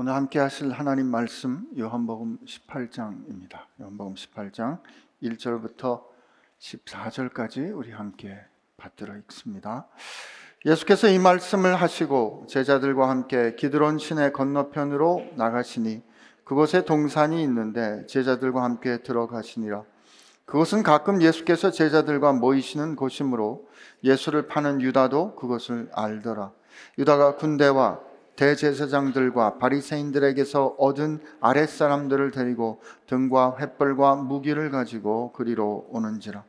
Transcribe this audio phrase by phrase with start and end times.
[0.00, 3.64] 오늘 함께 하실 하나님 말씀 요한복음 18장입니다.
[3.80, 4.78] 요한복음 18장
[5.24, 6.04] 1절부터
[6.60, 8.38] 14절까지 우리 함께
[8.76, 9.88] 받들어 읽습니다.
[10.64, 16.04] 예수께서 이 말씀을 하시고 제자들과 함께 기드론 시내 건너편으로 나가시니
[16.44, 19.82] 그곳에 동산이 있는데 제자들과 함께 들어가시니라.
[20.44, 23.66] 그것은 가끔 예수께서 제자들과 모이시는 곳이므로
[24.04, 26.52] 예수를 파는 유다도 그것을 알더라.
[26.98, 28.06] 유다가 군대와
[28.38, 36.44] 대제사장들과 바리새인들에게서 얻은 아랫 사람들을 데리고 등과 횃불과 무기를 가지고 그리로 오는지라.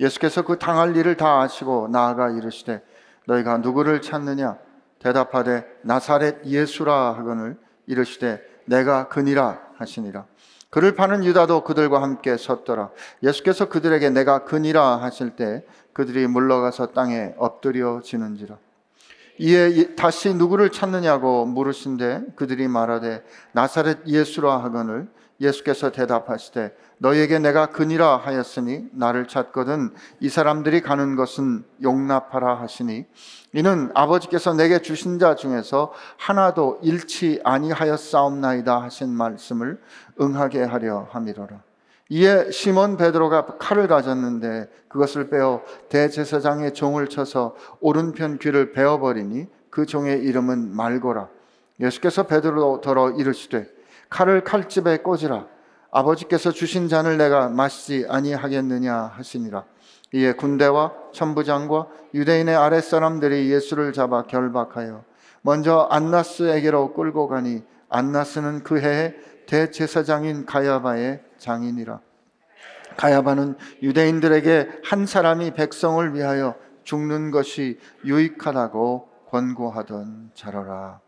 [0.00, 2.82] 예수께서 그 당할 일을 다 아시고 나아가 이르시되
[3.26, 4.58] 너희가 누구를 찾느냐?
[4.98, 10.26] 대답하되 나사렛 예수라 하거늘 이르시되 내가 그니라 하시니라.
[10.70, 12.90] 그를 파는 유다도 그들과 함께 섰더라.
[13.22, 18.58] 예수께서 그들에게 내가 그니라 하실 때 그들이 물러가서 땅에 엎드려 지는지라
[19.38, 25.08] 이에 다시 누구를 찾느냐고 물으신데 그들이 말하되 나사렛 예수라 하거늘
[25.40, 33.06] 예수께서 대답하시되 너에게 내가 그니라 하였으니 나를 찾거든 이 사람들이 가는 것은 용납하라 하시니
[33.52, 39.80] 이는 아버지께서 내게 주신 자 중에서 하나도 잃지 아니하였사옵나이다 하신 말씀을
[40.20, 41.67] 응하게 하려 함이로라
[42.10, 49.84] 이에 시몬 베드로가 칼을 가졌는데 그것을 빼어 대제사장의 종을 쳐서 오른편 귀를 베어 버리니 그
[49.84, 51.28] 종의 이름은 말고라.
[51.80, 53.66] 예수께서 베드로더러 이르시되
[54.08, 55.46] 칼을 칼집에 꽂으라.
[55.90, 59.64] 아버지께서 주신 잔을 내가 마시지 아니하겠느냐 하시니라.
[60.14, 65.04] 이에 군대와 천부장과 유대인의 아랫사람들이 예수를 잡아 결박하여
[65.42, 69.14] 먼저 안나스에게로 끌고 가니 안나스는 그 해에
[69.48, 72.00] 대제사장인 가야바의 장인이라.
[72.98, 81.00] 가야바는 유대인들에게 한 사람이 백성을 위하여 죽는 것이 유익하다고 권고하던 자로라.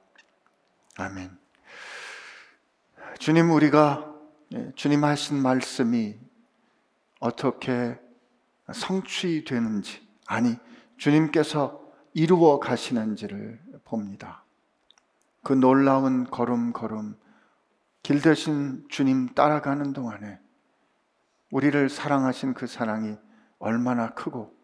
[0.96, 1.36] 아멘.
[3.18, 4.10] 주님, 우리가
[4.54, 6.18] 예, 주님 하신 말씀이
[7.20, 7.98] 어떻게
[8.72, 10.56] 성취되는지, 아니,
[10.96, 11.80] 주님께서
[12.14, 14.44] 이루어 가시는지를 봅니다.
[15.42, 17.16] 그 놀라운 걸음걸음,
[18.02, 20.40] 길 대신 주님 따라가는 동안에
[21.50, 23.16] 우리를 사랑하신 그 사랑이
[23.58, 24.54] 얼마나 크고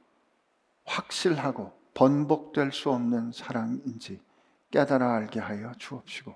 [0.84, 4.20] 확실하고 번복될 수 없는 사랑인지
[4.70, 6.34] 깨달아 알게 하여 주옵시고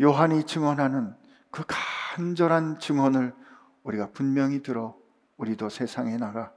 [0.00, 1.14] 요한이 증언하는
[1.50, 3.34] 그 간절한 증언을
[3.82, 4.96] 우리가 분명히 들어
[5.36, 6.52] 우리도 세상에 나가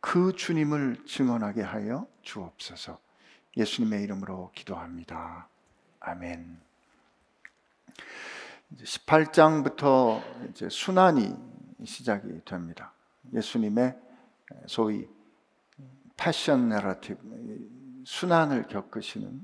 [0.00, 2.98] 그 주님을 증언하게 하여 주옵소서
[3.56, 5.48] 예수님의 이름으로 기도합니다.
[6.00, 6.60] 아멘.
[8.74, 11.34] 18장부터 이제 순환이
[11.84, 12.92] 시작이 됩니다.
[13.32, 13.96] 예수님의
[14.66, 15.08] 소위
[16.16, 17.18] 패션 내러티브,
[18.04, 19.40] 순환을 겪으시는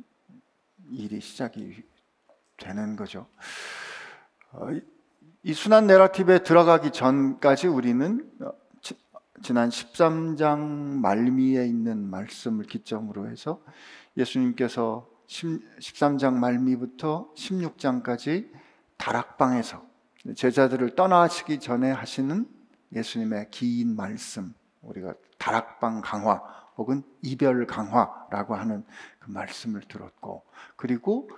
[0.91, 1.83] 일이 시작이
[2.57, 3.27] 되는 거죠.
[4.53, 4.69] 어,
[5.43, 8.53] 이 순환 내러티브에 들어가기 전까지 우리는 어,
[9.43, 13.61] 지난 13장 말미에 있는 말씀을 기점으로 해서
[14.17, 18.62] 예수님께서 13장 말미부터 16장까지
[19.03, 19.85] 다락방에서
[20.37, 22.47] 제자들을 떠나시기 전에 하시는
[22.93, 26.41] 예수님의 긴 말씀, 우리가 다락방 강화
[26.77, 28.85] 혹은 이별 강화라고 하는
[29.19, 30.45] 그 말씀을 들었고,
[30.77, 31.29] 그리고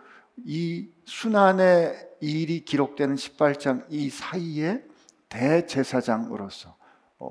[0.45, 4.85] 이 순환의 일이 기록되는 18장 이 사이에
[5.31, 6.77] 대제사장으로서
[7.19, 7.31] 어,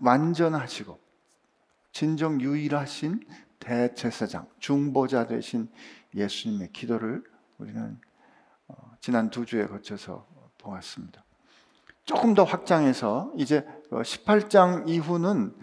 [0.00, 1.00] 완전하시고
[1.90, 3.26] 진정 유일하신
[3.58, 5.68] 대제사장, 중보자 되신
[6.14, 7.24] 예수님의 기도를
[7.58, 8.07] 우리는 어,
[9.00, 10.26] 지난 두 주에 거쳐서
[10.58, 11.24] 보았습니다.
[12.04, 15.54] 조금 더 확장해서 이제 18장 어, 이후는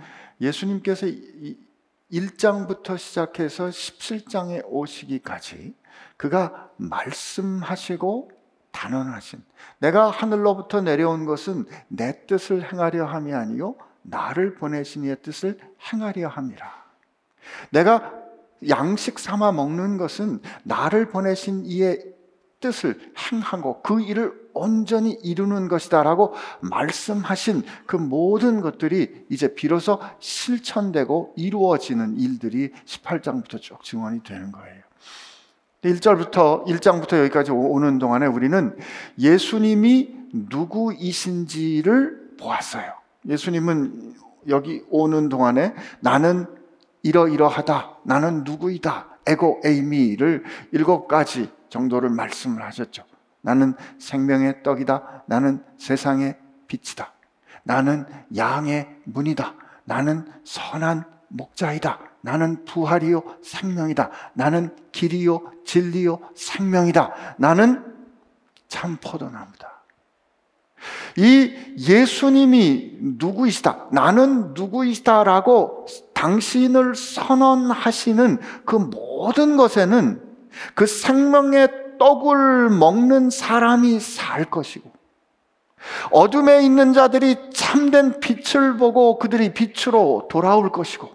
[0.41, 1.07] 예수님께서
[2.11, 5.75] 1장부터 시작해서 17장에 오시기까지
[6.17, 8.31] 그가 말씀하시고
[8.71, 9.43] 단언하신
[9.79, 15.59] 내가 하늘로부터 내려온 것은 내 뜻을 행하려 함이 아니요 나를 보내신 이의 뜻을
[15.91, 16.85] 행하려 함이라.
[17.71, 18.13] 내가
[18.69, 22.14] 양식 삼아 먹는 것은 나를 보내신 이의
[22.65, 22.99] 뜻을
[23.31, 32.71] 행하고 그 일을 온전히 이루는 것이다라고 말씀하신 그 모든 것들이 이제 비로소 실천되고 이루어지는 일들이
[32.85, 34.81] 18장부터 쭉 증언이 되는 거예요.
[35.83, 38.75] 1절부터 1장부터 여기까지 오는 동안에 우리는
[39.19, 40.15] 예수님이
[40.49, 42.91] 누구이신지를 보았어요.
[43.27, 44.15] 예수님은
[44.47, 46.47] 여기 오는 동안에 나는
[47.03, 47.97] 이러이러하다.
[48.03, 49.09] 나는 누구이다.
[49.27, 53.03] 에고 에이미를 일곱 가지 정도를 말씀을 하셨죠.
[53.41, 55.23] 나는 생명의 떡이다.
[55.27, 57.13] 나는 세상의 빛이다.
[57.63, 59.53] 나는 양의 문이다.
[59.83, 61.99] 나는 선한 목자이다.
[62.21, 64.09] 나는 부활이요 생명이다.
[64.33, 67.35] 나는 길이요 진리요 생명이다.
[67.37, 67.83] 나는
[68.67, 69.75] 참 포도나무다.
[71.17, 80.21] 이 예수님이 누구이시다, 나는 누구이시다라고 당신을 선언하시는 그 모든 것에는
[80.73, 81.69] 그 생명의
[81.99, 84.91] 떡을 먹는 사람이 살 것이고,
[86.11, 91.09] 어둠에 있는 자들이 참된 빛을 보고 그들이 빛으로 돌아올 것이고,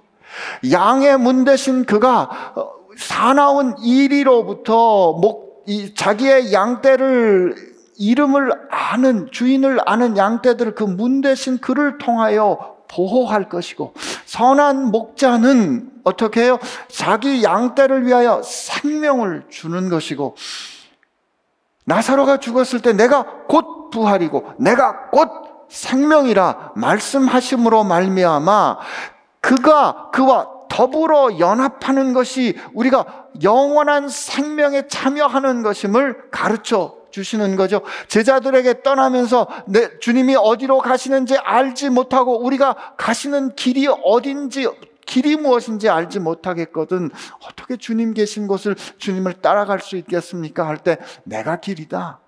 [0.70, 7.54] 양의 문 대신 그가 어, 사나운 이리로부터 목, 이 자기의 양떼를
[7.98, 13.92] 이름을 아는 주인을 아는 양떼들을 그 문 대신 그를 통하여 보호할 것이고
[14.25, 16.58] 선한 목자는 어떻게 해요?
[16.88, 20.37] 자기 양떼를 위하여 생명을 주는 것이고
[21.85, 25.29] 나사로가 죽었을 때 내가 곧 부활이고 내가 곧
[25.69, 28.79] 생명이라 말씀하심으로 말미암아
[29.41, 37.81] 그가 그와 더불어 연합하는 것이 우리가 영원한 생명에 참여하는 것임을 가르쳐 주시는 거죠.
[38.08, 44.69] 제자들에게 떠나면서 내 주님이 어디로 가시는지 알지 못하고 우리가 가시는 길이 어딘지
[45.10, 47.10] 길이 무엇인지 알지 못하겠거든
[47.44, 50.68] 어떻게 주님 계신 곳을 주님을 따라갈 수 있겠습니까?
[50.68, 52.20] 할 때 내가 길이다.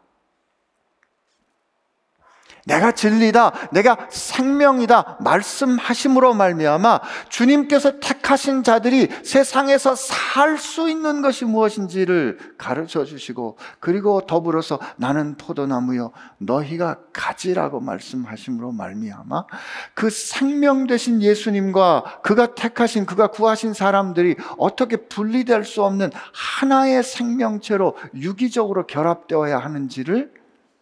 [2.64, 3.70] 내가 진리다.
[3.73, 5.19] 내가 생명이다.
[5.20, 14.79] 말씀하심으로 말미암아 주님께서 택하신 자들이 세상에서 살 수 있는 것이 무엇인지를 가르쳐 주시고 그리고 더불어서
[14.97, 19.47] 나는 포도나무요 너희가 가지라고 말씀하심으로 말미암아
[19.94, 27.97] 그 생명 되신 예수님과 그가 택하신 그가 구하신 사람들이 어떻게 분리될 수 없는 하나의 생명체로
[28.14, 30.32] 유기적으로 결합되어야 하는지를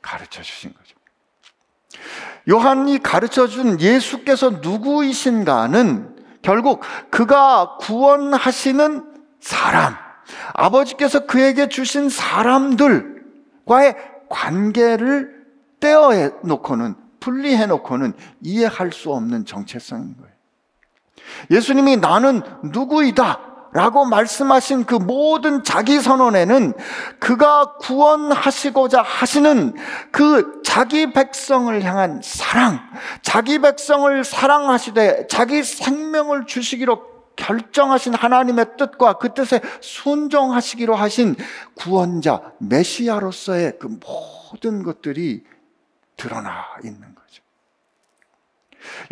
[0.02, 0.99] 가르쳐 주신 거죠.
[2.48, 6.80] 요한이 가르쳐 준 예수께서 누구이신가는 결국
[7.10, 9.04] 그가 구원하시는
[9.40, 9.94] 사람,
[10.54, 13.96] 아버지께서 그에게 주신 사람들과의
[14.28, 15.40] 관계를
[15.80, 16.10] 떼어
[16.42, 20.30] 놓고는 분리해 놓고는 이해할 수 없는 정체성인 거예요.
[21.50, 23.49] 예수님이 나는 누구이다.
[23.72, 26.72] 라고 말씀하신 그 모든 자기 선언에는
[27.20, 29.74] 그가 구원하시고자 하시는
[30.10, 32.80] 그 자기 백성을 향한 사랑,
[33.22, 41.36] 자기 백성을 사랑하시되 자기 생명을 주시기로 결정하신 하나님의 뜻과 그 뜻에 순종하시기로 하신
[41.74, 45.44] 구원자, 메시아로서의 그 모든 것들이
[46.16, 47.09] 드러나 있는.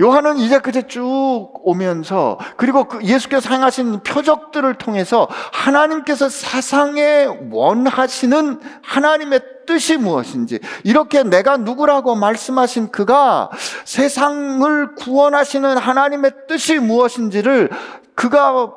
[0.00, 9.40] 요한은 이제 그제 쭉 오면서 그리고 그 예수께서 행하신 표적들을 통해서 하나님께서 세상에 원하시는 하나님의
[9.66, 13.50] 뜻이 무엇인지 이렇게 내가 누구라고 말씀하신 그가
[13.84, 17.70] 세상을 구원하시는 하나님의 뜻이 무엇인지를
[18.14, 18.72] 그가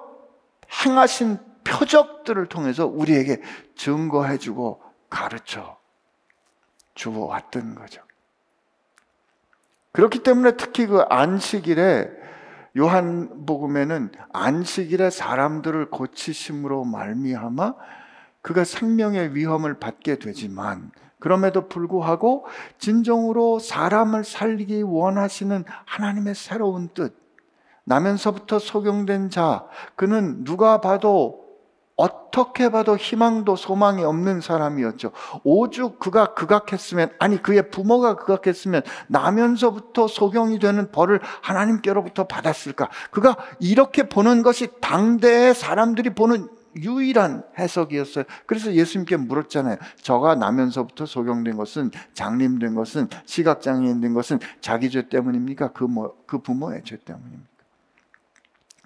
[0.86, 3.42] 행하신 표적들을 통해서 우리에게
[3.76, 5.78] 증거해주고 가르쳐
[6.96, 8.02] 주어 왔던 거죠.
[9.92, 12.10] 그렇기 때문에 특히 그 안식일에
[12.78, 17.76] 요한복음에는 안식일에 사람들을 고치심으로 말미암아
[18.42, 22.46] 그가 생명의 위험을 받게 되지만 그럼에도 불구하고
[22.80, 27.16] 진정으로 사람을 살리기 원하시는 하나님의 새로운 뜻
[27.84, 31.41] 나면서부터 소경된 자 그는 누가 봐도
[32.02, 35.12] 어떻게 봐도 희망도 소망이 없는 사람이었죠.
[35.44, 42.90] 오죽 그가 극악했으면, 아니 그의 부모가 극악했으면 나면서부터 소경이 되는 벌을 하나님께로부터 받았을까?
[43.12, 48.24] 그가 이렇게 보는 것이 당대의 사람들이 보는 유일한 해석이었어요.
[48.48, 49.78] 그래서 예수님께 물었잖아요.
[50.02, 55.74] 저가 나면서부터 소경된 것은 장님된 것은 시각장애인 된 것은 자기 죄 때문입니까?
[55.74, 57.51] 그, 뭐, 그 부모의 죄 때문입니까?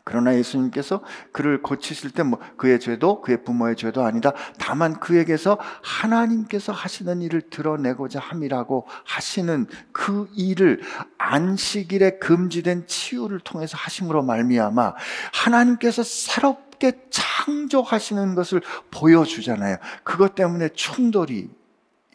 [0.05, 4.33] 그러나 예수님께서 그를 고치실 때 뭐 그의 죄도 그의 부모의 죄도 아니다.
[4.59, 10.81] 다만 그에게서 하나님께서 하시는 일을 드러내고자 함이라고 하시는 그 일을
[11.17, 14.93] 안식일에 금지된 치유를 통해서 하심으로 말미암아
[15.33, 19.77] 하나님께서 새롭게 창조하시는 것을 보여주잖아요.
[20.03, 21.49] 그것 때문에 충돌이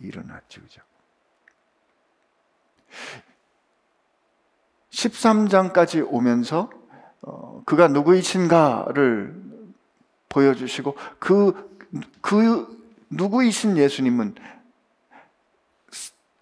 [0.00, 0.60] 일어났죠.
[0.62, 0.80] 그죠?
[4.90, 6.79] 13장까지 오면서
[7.22, 9.34] 어, 그가 누구이신가를
[10.28, 11.70] 보여주시고 그,
[12.20, 12.66] 그
[13.10, 14.34] 누구이신 예수님은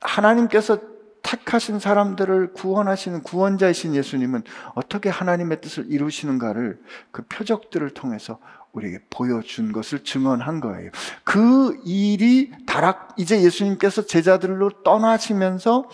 [0.01, 0.79] 하나님께서
[1.23, 4.45] 택하신 사람들을 구원하시는 구원자이신 예수님은
[4.75, 6.81] 어떻게 하나님의 뜻을 이루시는가를
[7.11, 8.39] 그 표적들을 통해서
[8.73, 10.91] 우리에게 보여준 것을 증언한 거예요.
[11.25, 15.89] 그 일이 다락, 이제 예수님께서 제자들로 떠나시면서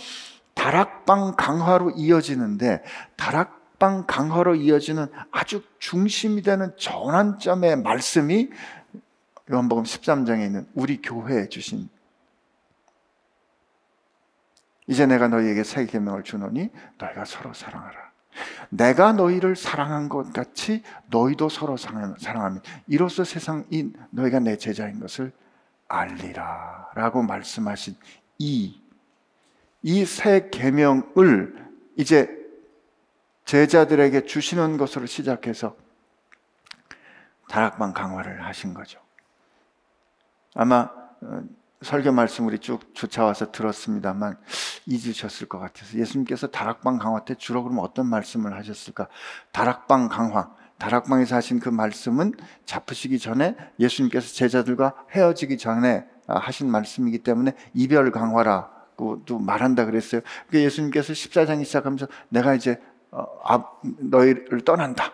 [0.55, 2.85] 다락방 강화로 이어지는데
[3.17, 8.49] 다락 방 강화로 이어지는 아주 중심이 되는 전환점의 말씀이
[9.53, 11.91] 요한복음 13장에 있는 우리 교회에 주신
[14.87, 18.11] 이제 내가 너희에게 새 계명을 주노니 너희가 서로 사랑하라.
[18.71, 25.31] 내가 너희를 사랑한 것 같이 너희도 서로 사랑하면 이로써 세상이 너희가 내 제자인 것을
[25.89, 27.97] 알리라라고 말씀하신
[28.39, 28.81] 이
[29.83, 32.44] 이 새 계명을 이제
[33.45, 35.77] 제자들에게 주시는 것으로 시작해서
[37.49, 39.01] 다락방 강화를 하신 거죠.
[40.55, 41.43] 아마 어,
[41.83, 44.39] 설교 말씀 우리 쭉 쫓아와서 들었습니다만
[44.87, 49.09] 잊으셨을 것 같아서 예수님께서 다락방 강화 때 주로 그럼 어떤 말씀을 하셨을까?
[49.53, 52.33] 다락방 강화, 다락방에서 하신 그 말씀은
[52.65, 60.23] 잡으시기 전에 예수님께서 제자들과 헤어지기 전에 하신 말씀이기 때문에 이별 강화라고도 말한다 그랬어요.
[60.51, 62.94] 그 예수님께서 14장이 시작하면서 내가 이제 어,
[64.01, 65.13] 너희를 떠난다.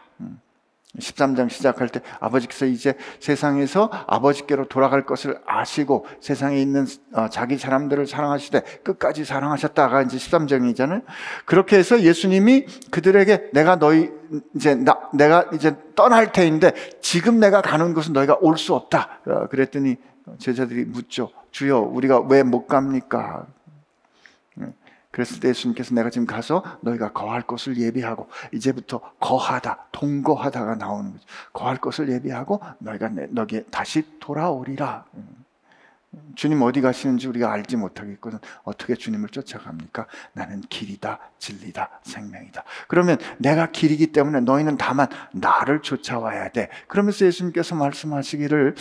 [0.98, 8.08] 13장 시작할 때 아버지께서 이제 세상에서 아버지께로 돌아갈 것을 아시고 세상에 있는 어, 자기 사람들을
[8.08, 11.02] 사랑하시되 끝까지 사랑하셨다가 이제 13장이잖아요.
[11.44, 14.10] 그렇게 해서 예수님이 그들에게 내가 너희
[14.56, 19.20] 이제 나, 내가 이제 떠날 테인데 지금 내가 가는 곳은 너희가 올 수 없다.
[19.26, 19.96] 어, 그랬더니
[20.38, 21.30] 제자들이 묻죠.
[21.52, 23.46] 주여 우리가 왜 못 갑니까?
[25.10, 31.24] 그랬을 때 예수님께서 내가 지금 가서 너희가 거할 곳을 예비하고 이제부터 거하다, 동거하다가 나오는 거죠.
[31.52, 35.04] 거할 곳을 예비하고 너희가 너기에 다시 돌아오리라.
[36.34, 38.40] 주님 어디 가시는지 우리가 알지 못하겠거든.
[38.64, 40.06] 어떻게 주님을 쫓아갑니까?
[40.32, 42.64] 나는 길이다, 진리다, 생명이다.
[42.88, 46.68] 그러면 내가 길이기 때문에 너희는 다만 나를 쫓아와야 돼.
[46.88, 48.74] 그러면서 예수님께서 말씀하시기를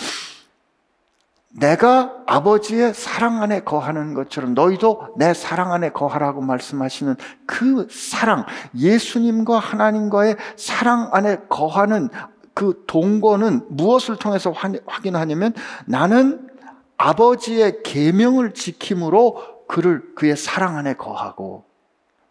[1.52, 7.16] 내가 아버지의 사랑 안에 거하는 것처럼 너희도 내 사랑 안에 거하라고 말씀하시는
[7.46, 12.10] 그 사랑, 예수님과 하나님과의 사랑 안에 거하는
[12.54, 14.52] 그 동거는 무엇을 통해서
[14.86, 15.54] 확인하냐면
[15.86, 16.50] 나는
[16.98, 21.69] 아버지의 계명을 지킴으로 그를 그의 사랑 안에 거하고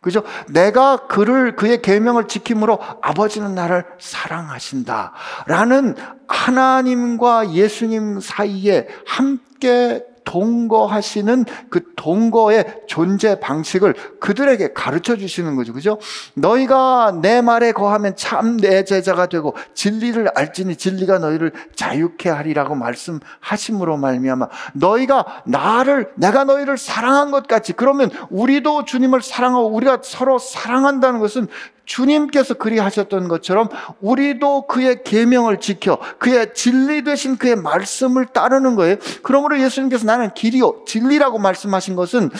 [0.00, 0.22] 그죠?
[0.48, 5.12] 내가 그를 그의 계명을 지킴으로 아버지는 나를 사랑하신다.
[5.46, 5.96] 라는
[6.28, 15.72] 하나님과 예수님 사이에 함께 동거하시는 그 동거의 존재 방식을 그들에게 가르쳐 주시는 거죠.
[15.72, 15.98] 그죠?
[16.34, 23.96] 너희가 내 말에 거하면 참 내 제자가 되고 진리를 알지니 진리가 너희를 자유케 하리라고 말씀하심으로
[23.96, 31.20] 말미암아 너희가 나를 내가 너희를 사랑한 것 같이 그러면 우리도 주님을 사랑하고 우리가 서로 사랑한다는
[31.20, 31.48] 것은
[31.88, 33.68] 주님께서 그리하셨던 것처럼
[34.02, 38.96] 우리도 그의 계명을 지켜 그의 진리 되신 그의 말씀을 따르는 거예요.
[39.22, 42.30] 그러므로 예수님께서 나는 길이요 진리라고 말씀하신 것은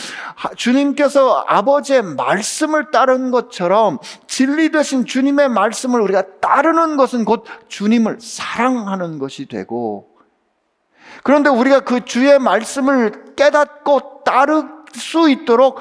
[0.55, 9.19] 주님께서 아버지의 말씀을 따르는 것처럼 진리 되신 주님의 말씀을 우리가 따르는 것은 곧 주님을 사랑하는
[9.19, 10.09] 것이 되고
[11.23, 15.79] 그런데 우리가 그 주의 말씀을 깨닫고 따를 수 있도록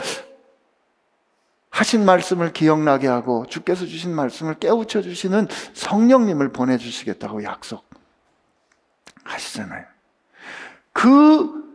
[1.71, 9.85] 하신 말씀을 기억나게 하고 주께서 주신 말씀을 깨우쳐 주시는 성령님을 보내주시겠다고 약속하시잖아요.
[10.93, 11.68] 그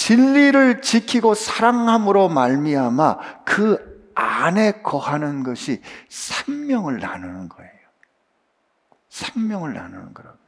[0.00, 7.70] 진리를 지키고 사랑함으로 말미암아 그 안에 거하는 것이 생명을 나누는 거예요.
[9.10, 10.38] 생명을 나누는 거라고.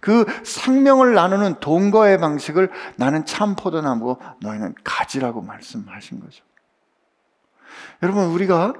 [0.00, 6.42] 그 생명을 나누는 동거의 방식을 나는 참 포도나무고 너희는 가지라고 말씀하신 거죠.
[8.02, 8.72] 여러분, 우리가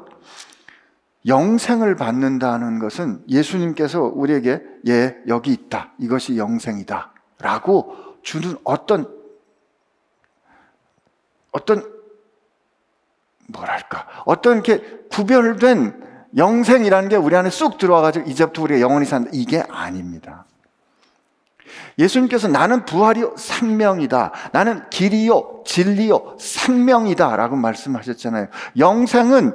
[1.26, 5.92] 영생을 받는다는 것은 예수님께서 우리에게 예, 여기 있다.
[5.98, 7.12] 이것이 영생이다.
[7.38, 9.15] 라고 주는 어떤,
[11.56, 11.90] 어떤,
[13.48, 16.04] 뭐랄까, 어떤 이렇게 구별된
[16.36, 19.30] 영생이라는 게 우리 안에 쑥 들어와가지고 이제부터 우리가 영원히 산다.
[19.32, 20.44] 이게 아닙니다.
[21.98, 24.32] 예수님께서 나는 부활이요 생명이다.
[24.52, 28.48] 나는 길이요 진리요 생명이다 라고 말씀하셨잖아요.
[28.76, 29.54] 영생은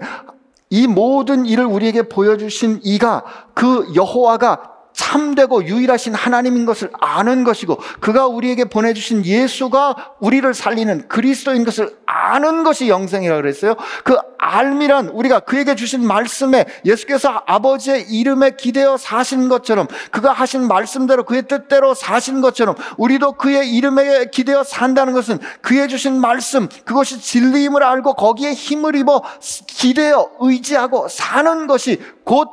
[0.72, 8.28] 이 모든 일을 우리에게 보여주신 이가 그 여호와가 참되고 유일하신 하나님인 것을 아는 것이고 그가
[8.28, 13.76] 우리에게 보내주신 예수가 우리를 살리는 그리스도인 것을 아는 것이 영생이라 고 그랬어요.
[14.04, 21.24] 그 알미란 우리가 그에게 주신 말씀에 예수께서 아버지의 이름에 기대어 사신 것처럼 그가 하신 말씀대로
[21.24, 27.84] 그의 뜻대로 사신 것처럼 우리도 그의 이름에 기대어 산다는 것은 그의 주신 말씀 그것이 진리임을
[27.84, 29.22] 알고 거기에 힘을 입어
[29.68, 32.50] 기대어 의지하고 사는 것이 곧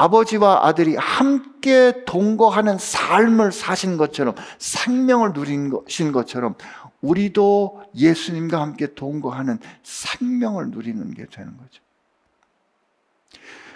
[0.00, 6.54] 아버지와 아들이 함께 동거하는 삶을 사신 것처럼 생명을 것인 것처럼
[7.02, 11.82] 우리도 예수님과 함께 동거하는 생명을 누리는 게 되는 거죠.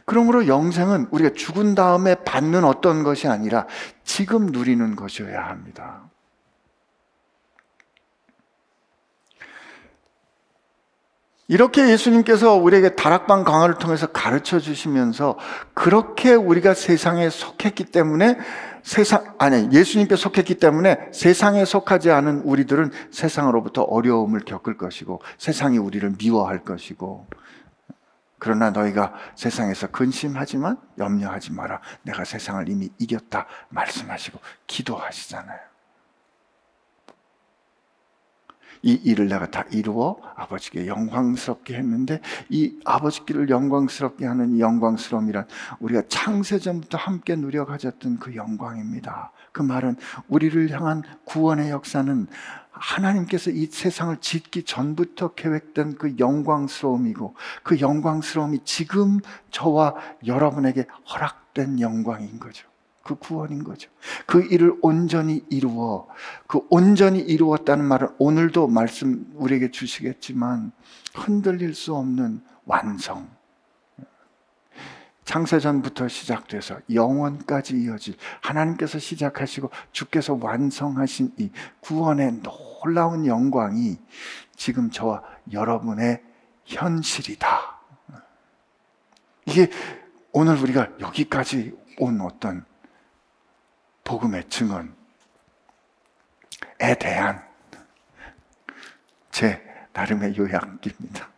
[0.07, 3.67] 그러므로 영생은 우리가 죽은 다음에 받는 어떤 것이 아니라
[4.03, 6.09] 지금 누리는 것이어야 합니다.
[11.47, 15.39] 이렇게 예수님께서 우리에게 다락방 강화를 통해서 가르쳐 주시면서
[15.75, 18.39] 그렇게 우리가 세상에 속했기 때문에
[18.83, 26.15] 세상 아니 예수님께 속했기 때문에 세상에 속하지 않은 우리들은 세상으로부터 어려움을 겪을 것이고 세상이 우리를
[26.19, 27.27] 미워할 것이고
[28.39, 31.81] 그러나 너희가 세상에서 근심하지만 염려하지 마라.
[32.03, 35.74] 내가 세상을 이미 이겼다 말씀하시고 기도하시잖아요.
[38.85, 45.47] 이 일을 내가 다 이루어 아버지께 영광스럽게 했는데 이 아버지께를 영광스럽게 하는 이 영광스러움이란
[45.81, 49.33] 우리가 창세전부터 함께 누려 가졌던 그 영광입니다.
[49.53, 49.97] 그 말은
[50.29, 52.27] 우리를 향한 구원의 역사는
[52.73, 59.95] 하나님께서 이 세상을 짓기 전부터 계획된 그 영광스러움이고 그 영광스러움이 지금 저와
[60.27, 62.69] 여러분에게 허락된 영광인 거죠.
[63.05, 63.91] 그 구원인 거죠.
[64.27, 66.09] 그 일을 온전히 이루어
[66.47, 70.73] 그 온전히 이루었다는 말은 오늘도 말씀 우리에게 주시겠지만
[71.15, 73.29] 흔들릴 수 없는 완성.
[75.25, 83.99] 창세전부터 시작돼서 영원까지 이어질 하나님께서 시작하시고 주께서 완성하신 이 구원의 놀라운 영광이
[84.57, 86.23] 지금 저와 여러분의
[86.65, 87.81] 현실이다.
[89.47, 89.71] 이게
[90.33, 92.65] 오늘 우리가 여기까지 온 어떤
[94.05, 94.89] 복음의 증언에
[97.01, 97.43] 대한
[99.31, 99.61] 제
[99.93, 101.29] 나름의 요약입니다.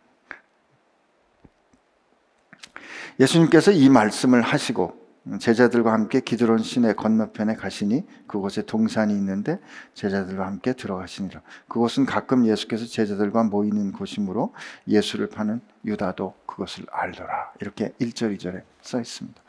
[3.19, 5.07] 예수님께서 이 말씀을 하시고
[5.39, 9.59] 제자들과 함께 기드론 시내 건너편에 가시니 그곳에 동산이 있는데
[9.93, 11.41] 제자들과 함께 들어가시니라.
[11.67, 14.53] 그곳은 가끔 예수께서 제자들과 모이는 곳이므로
[14.87, 17.53] 예수를 파는 유다도 그것을 알더라.
[17.59, 19.41] 이렇게 1절 2절에 써 있습니다.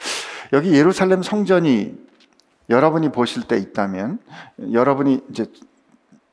[0.53, 2.09] 여기 예루살렘 성전이
[2.69, 4.19] 여러분이 보실 때 있다면
[4.73, 5.47] 여러분이 이제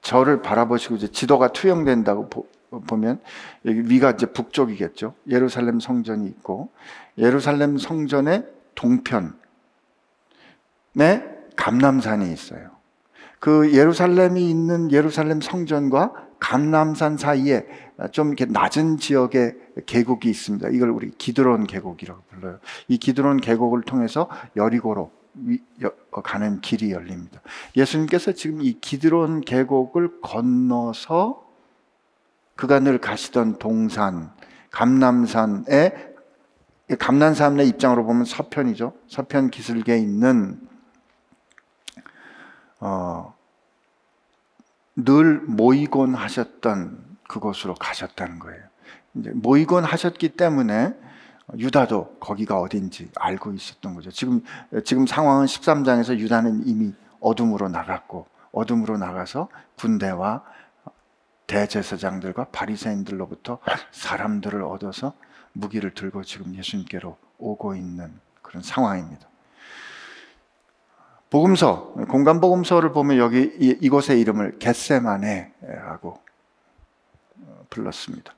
[0.01, 2.45] 저를 바라보시고 이제 지도가 투영된다고 보,
[2.97, 3.19] 면
[3.65, 5.13] 여기 위가 이제 북쪽이겠죠.
[5.29, 6.69] 예루살렘 성전이 있고
[7.17, 8.45] 예루살렘 성전의
[8.75, 9.23] 동편에
[11.55, 12.71] 감남산이 있어요.
[13.39, 17.65] 그 예루살렘이 있는 예루살렘 성전과 감남산 사이에
[18.11, 20.69] 좀 이렇게 낮은 지역의 계곡이 있습니다.
[20.69, 22.59] 이걸 우리 기드론 계곡이라고 불러요.
[22.87, 25.24] 이 기드론 계곡을 통해서 여리고로 어,
[26.23, 27.41] 가는 길이 열립니다.
[27.75, 31.45] 예수님께서 지금 이 기드론 계곡을 건너서
[32.55, 34.31] 그가 늘 가시던 동산,
[34.71, 36.13] 감남산에
[36.99, 38.93] 감난산의 입장으로 보면 서편이죠.
[39.07, 40.59] 서편 기슭에 있는
[42.79, 43.33] 어,
[44.95, 48.61] 늘 모이곤 하셨던 그곳으로 가셨다는 거예요.
[49.15, 50.95] 이제 모이곤 하셨기 때문에
[51.57, 54.11] 유다도 거기가 어딘지 알고 있었던 거죠.
[54.11, 54.43] 지금
[54.83, 60.43] 지금 상황은 13장에서 유다는 이미 어둠으로 나갔고 어둠으로 나가서 군대와
[61.47, 63.59] 대제사장들과 바리새인들로부터
[63.91, 65.13] 사람들을 얻어서
[65.53, 69.27] 무기를 들고 지금 예수님께로 오고 있는 그런 상황입니다.
[71.29, 76.19] 복음서 공간 복음서를 보면 여기 이곳의 이름을 겟세마네라고
[77.69, 78.33] 불렀습니다.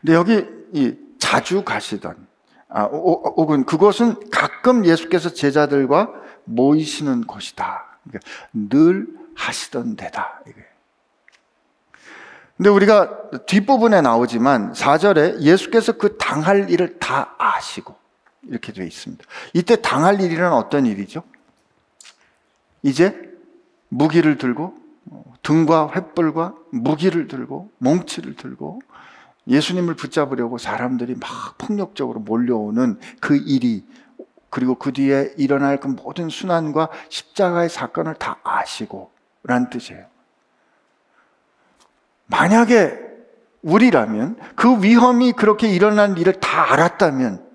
[0.00, 2.26] 근데 여기 자주 가시던
[2.68, 6.10] 아, 혹은 그곳은 가끔 예수께서 제자들과
[6.44, 7.98] 모이시는 곳이다.
[8.04, 10.42] 그러니까 늘 하시던 데다.
[12.56, 17.94] 근데 우리가 뒷부분에 나오지만 4절에 예수께서 그 당할 일을 다 아시고
[18.44, 19.22] 이렇게 되어 있습니다.
[19.52, 21.22] 이때 당할 일이란 어떤 일이죠?
[22.82, 23.14] 이제
[23.88, 24.74] 무기를 들고
[25.42, 28.80] 등과 횃불과 무기를 들고 몽치를 들고
[29.48, 33.86] 예수님을 붙잡으려고 사람들이 막 폭력적으로 몰려오는 그 일이
[34.50, 39.10] 그리고 그 뒤에 일어날 그 모든 순환과 십자가의 사건을 다 아시고
[39.42, 40.06] 란 뜻이에요.
[42.26, 43.06] 만약에
[43.62, 47.46] 우리라면 그 위험이 그렇게 일어난 일을 다 알았다면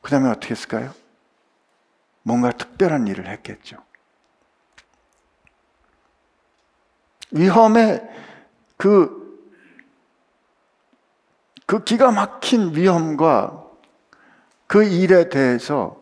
[0.00, 0.92] 그 다음에 어떻게 했을까요?
[2.22, 3.78] 뭔가 특별한 일을 했겠죠.
[7.32, 8.02] 위험의
[8.76, 9.23] 그
[11.66, 13.64] 그 기가 막힌 위험과
[14.66, 16.00] 그 일에 대해서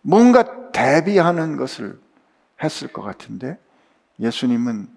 [0.00, 2.00] 뭔가 대비하는 것을
[2.62, 3.58] 했을 것 같은데
[4.20, 4.88] 예수님은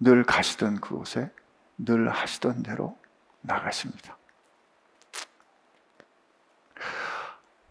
[0.00, 1.30] 늘 가시던 그곳에
[1.78, 2.96] 늘 하시던 대로
[3.40, 4.16] 나가십니다.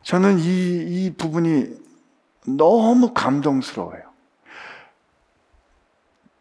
[0.03, 1.75] 저는 이, 이 부분이
[2.57, 4.10] 너무 감동스러워요.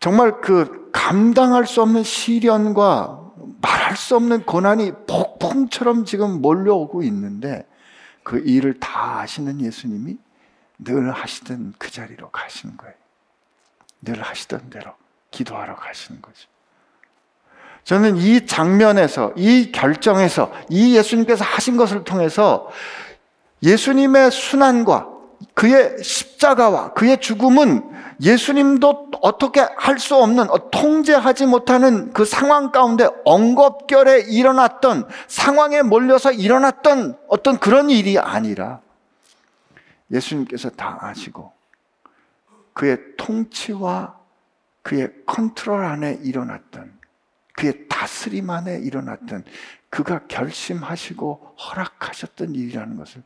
[0.00, 3.20] 정말 그 감당할 수 없는 시련과
[3.60, 7.66] 말할 수 없는 고난이 폭풍처럼 지금 몰려오고 있는데
[8.22, 10.16] 그 일을 다 하시는 예수님이
[10.78, 12.94] 늘 하시던 그 자리로 가시는 거예요.
[14.02, 14.92] 늘 하시던 대로
[15.30, 16.48] 기도하러 가시는 거죠.
[17.84, 22.70] 저는 이 장면에서, 이 결정에서, 이 예수님께서 하신 것을 통해서
[23.62, 25.19] 예수님의 순환과
[25.54, 27.90] 그의 십자가와 그의 죽음은
[28.22, 36.32] 예수님도 어떻게 할 수 없는 어, 통제하지 못하는 그 상황 가운데 엉겁결에 일어났던 상황에 몰려서
[36.32, 38.80] 일어났던 어떤 그런 일이 아니라
[40.10, 41.52] 예수님께서 다 아시고
[42.72, 44.18] 그의 통치와
[44.82, 46.98] 그의 컨트롤 안에 일어났던
[47.54, 49.44] 그의 다스림 안에 일어났던
[49.90, 53.22] 그가 결심하시고 허락하셨던 일이라는 것을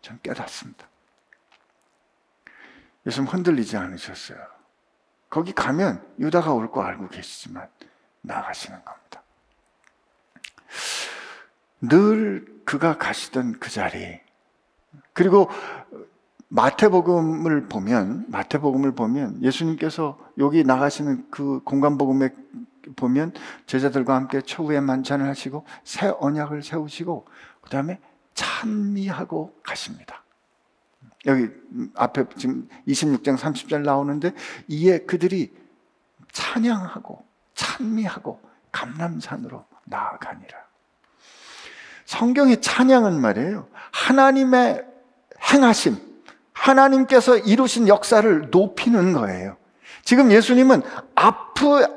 [0.00, 0.87] 전 깨닫습니다.
[3.08, 4.38] 예수님 흔들리지 않으셨어요.
[5.30, 7.66] 거기 가면 유다가 올 거 알고 계시지만
[8.20, 9.22] 나가시는 겁니다.
[11.80, 14.20] 늘 그가 가시던 그 자리
[15.14, 15.48] 그리고
[16.48, 22.30] 마태복음을 보면 마태복음을 보면 예수님께서 여기 나가시는 그 공간복음에
[22.96, 23.32] 보면
[23.66, 27.26] 제자들과 함께 초후의 만찬을 하시고 새 언약을 세우시고
[27.62, 28.00] 그다음에
[28.34, 30.22] 찬미하고 가십니다.
[31.26, 31.48] 여기
[31.94, 34.32] 앞에 지금 26장 30절 나오는데
[34.68, 35.52] 이에 그들이
[36.32, 38.40] 찬양하고 찬미하고
[38.72, 40.58] 감남산으로 나아가니라.
[42.06, 43.68] 성경의 찬양은 말이에요.
[43.92, 44.82] 하나님의
[45.52, 45.98] 행하심,
[46.54, 49.57] 하나님께서 이루신 역사를 높이는 거예요.
[50.08, 50.80] 지금 예수님은
[51.16, 51.48] 앞,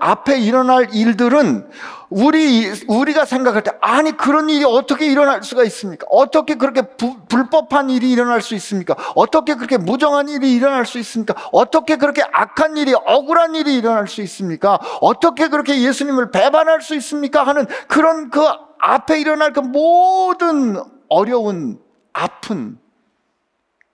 [0.02, 1.70] 앞에 일어날 일들은
[2.10, 6.06] 우리, 우리가 생각할 때, 아니, 그런 일이 어떻게 일어날 수가 있습니까?
[6.10, 8.98] 어떻게 그렇게 부, 불법한 일이 일어날 수 있습니까?
[9.16, 11.36] 어떻게 그렇게 무정한 일이 일어날 수 있습니까?
[11.54, 14.78] 어떻게 그렇게 악한 일이, 억울한 일이 일어날 수 있습니까?
[15.00, 17.44] 어떻게 그렇게 예수님을 배반할 수 있습니까?
[17.44, 18.42] 하는 그런 그
[18.80, 21.80] 앞에 일어날 그 모든 어려운,
[22.12, 22.78] 아픈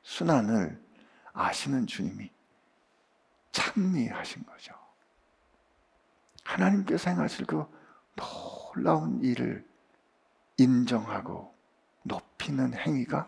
[0.01, 0.79] 순환을
[1.33, 2.31] 아시는 주님이
[3.57, 4.73] 찬미하신 거죠.
[6.43, 7.65] 하나님께서 행하실 그
[8.15, 9.65] 놀라운 일을
[10.57, 11.53] 인정하고
[12.03, 13.27] 높이는 행위가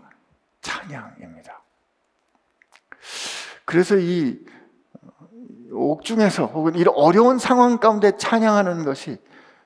[0.62, 1.60] 찬양입니다.
[3.66, 4.40] 그래서 이
[5.72, 9.20] 옥중에서 혹은 이런 어려운 상황 가운데 찬양하는 것이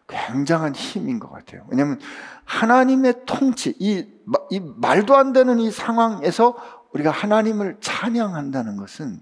[0.07, 1.65] 굉장한 힘인 것 같아요.
[1.69, 1.99] 왜냐하면
[2.45, 4.07] 하나님의 통치, 이,
[4.49, 6.55] 이 말도 안 되는 이 상황에서
[6.93, 9.21] 우리가 하나님을 찬양한다는 것은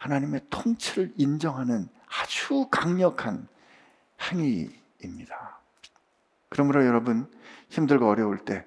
[0.00, 3.46] 하나님의 통치를 인정하는 아주 강력한
[4.20, 5.60] 행위입니다.
[6.48, 7.30] 그러므로 여러분
[7.68, 8.66] 힘들고 어려울 때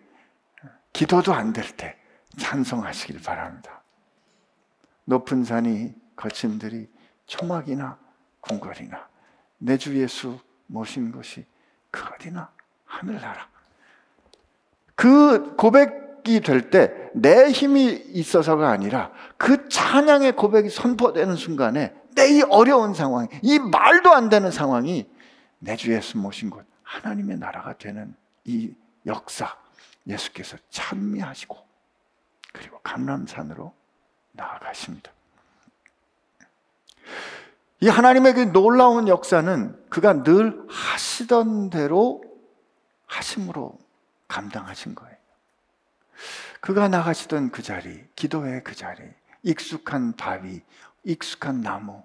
[0.93, 1.97] 기도도 안 될 때
[2.37, 3.81] 찬송하시길 바랍니다.
[5.05, 6.89] 높은 산이 거친 들이
[7.25, 7.99] 초막이나
[8.41, 9.09] 궁궐이나
[9.57, 11.45] 내 주 예수 모신 것이
[11.91, 12.51] 그 어디나
[12.85, 13.47] 하늘나라.
[14.95, 22.29] 그 고백 이 될 때 내 힘이 있어서가 아니라 그 찬양의 고백이 선포되는 순간에 내
[22.29, 25.09] 이 어려운 상황, 이 말도 안 되는 상황이
[25.59, 28.73] 내주 예수 모신 곳 하나님의 나라가 되는 이
[29.05, 29.55] 역사
[30.07, 31.57] 예수께서 찬미하시고
[32.53, 33.73] 그리고 감람산으로
[34.33, 35.11] 나아가십니다.
[37.79, 42.23] 이 하나님의 그 놀라운 역사는 그가 늘 하시던 대로
[43.07, 43.77] 하심으로
[44.27, 45.12] 감당하신 거예요.
[46.63, 49.03] 그가 나가시던 그 자리, 기도의 그 자리,
[49.41, 50.61] 익숙한 바위,
[51.03, 52.01] 익숙한 나무.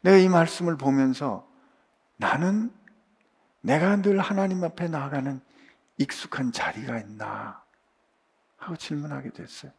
[0.00, 1.48] 내가 이 말씀을 보면서
[2.16, 2.72] 나는
[3.60, 5.40] 내가 늘 하나님 앞에 나아가는
[5.98, 7.62] 익숙한 자리가 있나
[8.56, 9.70] 하고 질문하게 됐어요.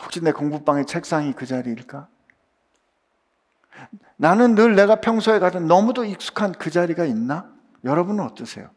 [0.00, 2.08] 혹시 내 공부방의 책상이 그 자리일까?
[4.16, 7.52] 나는 늘 내가 평소에 가던 너무도 익숙한 그 자리가 있나?
[7.84, 8.70] 여러분은 어떠세요?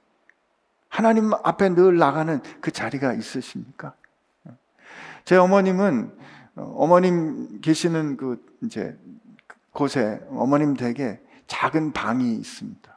[0.93, 3.95] 하나님 앞에 늘 나가는 그 자리가 있으십니까?
[5.25, 6.15] 제 어머님은
[6.55, 8.95] 어머님 계시는 그 이제
[9.71, 12.95] 곳에 어머님 댁에 작은 방이 있습니다.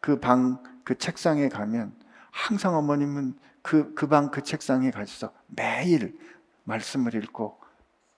[0.00, 1.94] 그 방, 그 책상에 가면
[2.30, 6.18] 항상 어머님은 그, 그 방, 그 책상에 가셔서 매일
[6.64, 7.58] 말씀을 읽고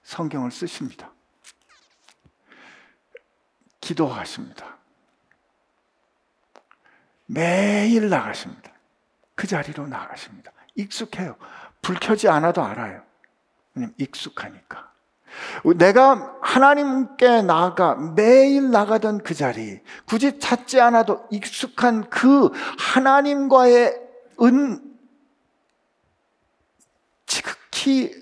[0.02, 1.12] 성경을 쓰십니다.
[3.80, 4.76] 기도하십니다.
[7.26, 8.73] 매일 나가십니다.
[9.34, 10.52] 그 자리로 나가십니다.
[10.74, 11.36] 익숙해요.
[11.82, 13.02] 불 켜지 않아도 알아요.
[13.98, 14.92] 익숙하니까.
[15.76, 24.00] 내가 하나님께 나가 매일 나가던 그 자리, 굳이 찾지 않아도 익숙한 그 하나님과의
[24.42, 24.96] 은
[27.26, 28.12] 지극히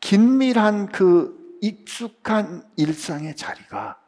[0.00, 3.98] 긴밀한 그 익숙한 일상의 자리가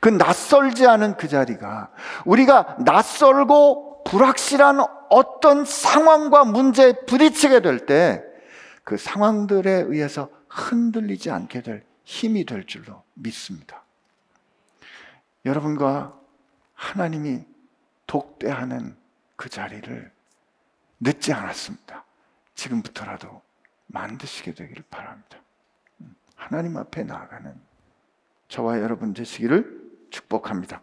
[0.00, 1.90] 그 낯설지 않은 그 자리가
[2.24, 8.28] 우리가 낯설고 불확실한 어떤 상황과 문제에 부딪히게 될 때
[8.88, 13.82] 그 상황들에 의해서 흔들리지 않게 될 힘이 될 줄로 믿습니다.
[15.44, 16.18] 여러분과
[16.72, 17.44] 하나님이
[18.06, 18.96] 독대하는
[19.36, 20.10] 그 자리를
[21.00, 22.02] 늦지 않았습니다.
[22.54, 23.42] 지금부터라도
[23.88, 25.36] 만드시게 되기를 바랍니다.
[26.34, 27.54] 하나님 앞에 나아가는
[28.48, 30.80] 저와 여러분 되시기를 축복합니다.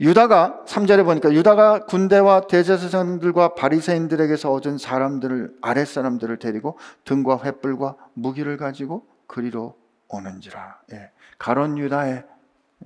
[0.00, 8.56] 유다가 3절에 보니까 유다가 군대와 대제사장들과 바리새인들에게서 얻은 사람들을 아랫 사람들을 데리고 등과 횃불과 무기를
[8.56, 9.76] 가지고 그리로
[10.08, 10.80] 오는지라.
[10.92, 11.10] 예.
[11.38, 12.24] 가론 유다의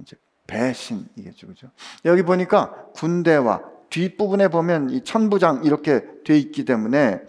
[0.00, 1.46] 이제 배신이겠죠.
[1.46, 1.70] 그죠?
[2.04, 7.22] 여기 보니까 군대와 뒷부분에 보면 이 천부장 이렇게 돼 있기 때문에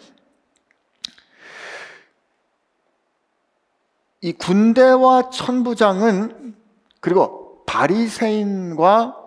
[4.21, 6.56] 이 군대와 천부장은
[6.99, 9.19] 그리고 바리새인과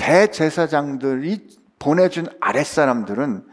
[0.00, 1.46] 대제사장들이
[1.78, 3.46] 보내준 아랫사람들은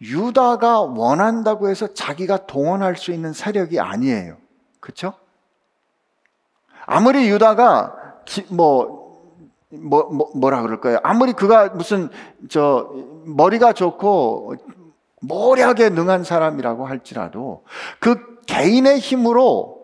[0.00, 4.38] 유다가 원한다고 해서 자기가 동원할 수 있는 세력이 아니에요.
[4.80, 5.12] 그렇죠?
[6.86, 7.94] 아무리 유다가
[8.48, 9.30] 뭐,
[9.68, 10.98] 뭐, 뭐 뭐라 그럴까요?
[11.02, 12.08] 아무리 그가 무슨
[12.48, 12.90] 저
[13.24, 14.56] 머리가 좋고
[15.20, 17.64] 모략에 능한 사람이라고 할지라도
[18.00, 19.81] 그 개인의 힘으로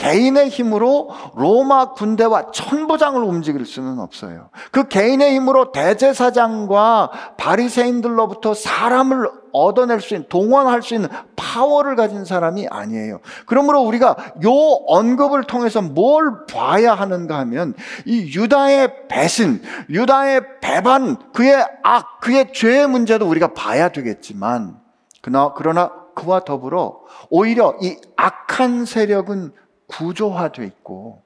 [0.00, 4.48] 개인의 힘으로 로마 군대와 천부장을 움직일 수는 없어요.
[4.72, 12.66] 그 개인의 힘으로 대제사장과 바리새인들로부터 사람을 얻어낼 수 있는 동원할 수 있는 파워를 가진 사람이
[12.68, 13.20] 아니에요.
[13.44, 14.52] 그러므로 우리가 요
[14.86, 17.74] 언급을 통해서 뭘 봐야 하는가 하면
[18.06, 19.60] 이 유다의 배신,
[19.90, 24.78] 유다의 배반, 그의 악, 그의 죄의 문제도 우리가 봐야 되겠지만
[25.20, 29.52] 그러나 그와 더불어 오히려 이 악한 세력은
[29.90, 31.22] 구조화되어 있고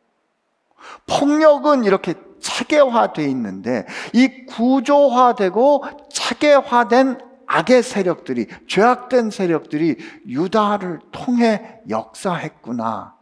[1.06, 9.96] 폭력은 이렇게 체계화되어 있는데 이 구조화되고 체계화된 악의 세력들이 죄악된 세력들이
[10.26, 13.14] 유다를 통해 역사했구나라는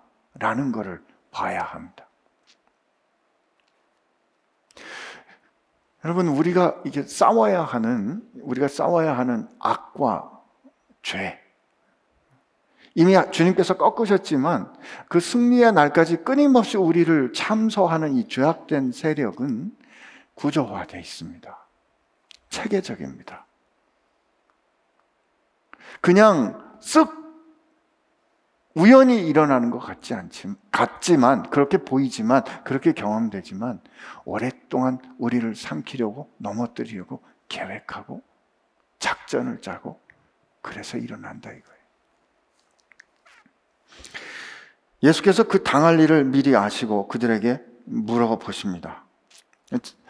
[0.72, 2.07] 것을 봐야 합니다.
[6.05, 10.31] 여러분 우리가 이게 싸워야 하는 우리가 싸워야 하는 악과
[11.02, 11.41] 죄
[12.94, 14.72] 이미 주님께서 꺾으셨지만
[15.09, 19.76] 그 승리의 날까지 끊임없이 우리를 참소하는 이 죄악된 세력은
[20.35, 21.59] 구조화되어 있습니다.
[22.50, 23.46] 체계적입니다.
[26.00, 27.22] 그냥 쓱
[28.74, 33.81] 우연히 일어나는 것 같지 않지, 같지만, 그렇게 보이지만, 그렇게 경험되지만,
[34.24, 38.22] 오랫동안 우리를 삼키려고, 넘어뜨리려고 계획하고,
[38.98, 40.00] 작전을 짜고,
[40.62, 41.71] 그래서 일어난다 이거예요.
[45.03, 49.05] 예수께서 그 당할 일을 미리 아시고 그들에게 물어 보십니다.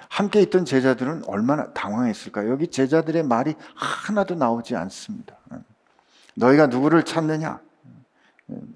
[0.09, 2.51] 함께 있던 제자들은 얼마나 당황했을까요?
[2.51, 5.37] 여기 제자들의 말이 하나도 나오지 않습니다.
[6.35, 7.61] 너희가 누구를 찾느냐?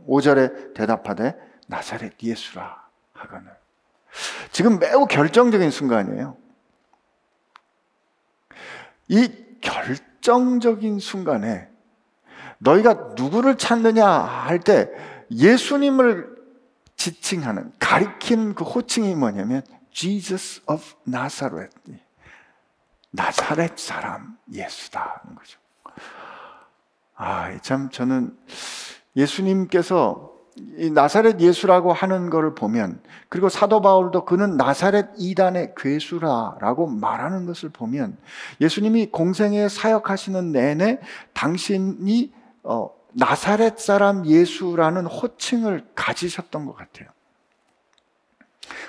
[0.09, 3.51] 5절에 대답하되 나사렛 예수라 하거늘.
[4.51, 6.37] 지금 매우 결정적인 순간이에요.
[9.09, 11.69] 이 결정적인 순간에
[12.59, 14.91] 너희가 누구를 찾느냐 할 때
[15.31, 16.37] 예수님을
[16.97, 21.77] 지칭하는 가리킨 그 호칭이 뭐냐면 Jesus of Nazareth.
[23.11, 25.59] 나사렛 사람 예수다는 거죠.
[27.15, 28.37] 아, 참 저는
[29.17, 30.37] 예수님께서
[30.79, 37.69] 이 나사렛 예수라고 하는 것을 보면 그리고 사도 바울도 그는 나사렛 이단의 괴수라라고 말하는 것을
[37.69, 38.17] 보면
[38.61, 41.01] 예수님이 공생에 사역하시는 내내
[41.35, 47.09] 당신이 어, 나사렛 사람 예수라는 호칭을 가지셨던 것 같아요.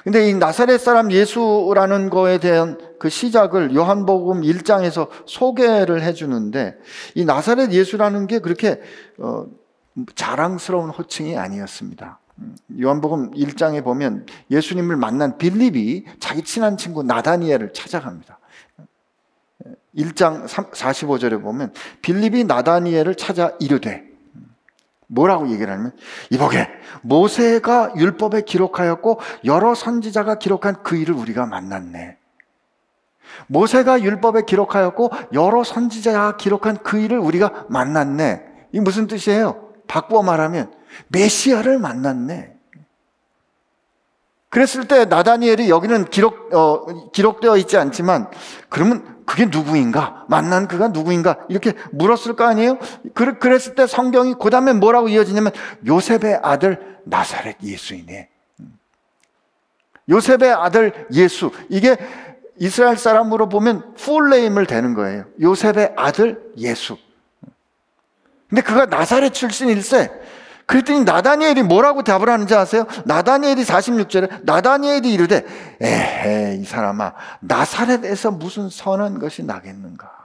[0.03, 6.77] 근데 이 나사렛 사람 예수라는 거에 대한 그 시작을 요한복음 1장에서 소개를 해주는데
[7.15, 8.81] 이 나사렛 예수라는 게 그렇게
[9.17, 9.45] 어,
[10.15, 12.19] 자랑스러운 호칭이 아니었습니다.
[12.39, 18.39] 음, 요한복음 1장에 보면 예수님을 만난 빌립이 자기 친한 친구 나다니엘을 찾아갑니다.
[19.95, 24.06] 1장 45절에 보면 빌립이 나다니엘을 찾아 이르되
[25.07, 25.93] 뭐라고 얘기를 하냐면
[26.29, 26.67] 이보게
[27.01, 32.17] 모세가 율법에 기록하였고 여러 선지자가 기록한 그 일을 우리가 만났네.
[33.47, 38.43] 모세가 율법에 기록하였고 여러 선지자가 기록한 그 일을 우리가 만났네.
[38.73, 39.71] 이 무슨 뜻이에요?
[39.87, 40.71] 바꾸어 말하면
[41.09, 42.56] 메시아를 만났네.
[44.49, 48.29] 그랬을 때 나다니엘이 여기는 기록 어, 기록되어 있지 않지만
[48.69, 50.25] 그러면 그게 누구인가?
[50.29, 51.45] 만난 그가 누구인가?
[51.49, 52.77] 이렇게 물었을 거 아니에요?
[53.13, 55.51] 그랬을 때 성경이 그 다음에 뭐라고 이어지냐면
[55.85, 58.29] 요셉의 아들 나사렛 예수이네.
[60.09, 61.51] 요셉의 아들 예수.
[61.67, 61.97] 이게
[62.57, 65.25] 이스라엘 사람으로 보면 풀네임을 대는 거예요.
[65.41, 66.97] 요셉의 아들 예수.
[68.49, 70.09] 근데 그가 나사렛 출신일세.
[70.67, 72.85] 그랬더니 나다니엘이 뭐라고 답을 하는지 아세요?
[73.05, 75.45] 나다니엘이 46절에 나다니엘이 이르되
[75.81, 80.17] 에헤 이 사람아 나사렛에서 무슨 선한 것이 나겠는가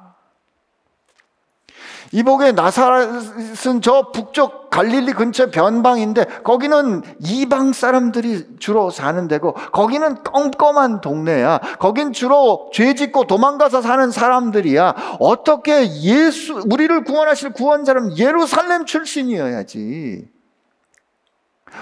[2.13, 11.01] 이복의 나사렛은 저 북쪽 갈릴리 근처 변방인데 거기는 이방 사람들이 주로 사는 데고 거기는 껌껌한
[11.01, 11.59] 동네야.
[11.79, 15.17] 거긴 주로 죄 짓고 도망가서 사는 사람들이야.
[15.21, 20.32] 어떻게 예수 우리를 구원하실 구원자는 예루살렘 출신이어야지.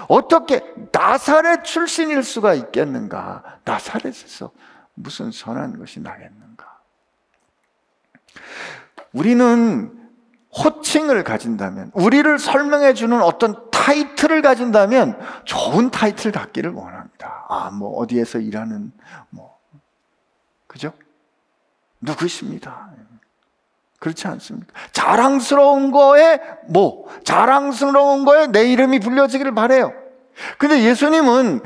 [0.08, 3.60] 어떻게 나사렛 출신일 수가 있겠는가?
[3.64, 4.52] 나사렛에서
[4.94, 6.78] 무슨 선한 것이 나겠는가?
[9.12, 9.96] 우리는
[10.52, 17.46] 호칭을 가진다면, 우리를 설명해 주는 어떤 타이틀을 가진다면 좋은 타이틀 갖기를 원합니다.
[17.48, 18.92] 아, 뭐, 어디에서 일하는,
[19.30, 19.58] 뭐,
[20.66, 20.92] 그죠?
[22.00, 22.90] 누구십니다.
[24.00, 24.72] 그렇지 않습니까?
[24.92, 29.92] 자랑스러운 거에 뭐, 자랑스러운 거에 내 이름이 불려지기를 바래요.
[30.58, 31.60] 근데 예수님은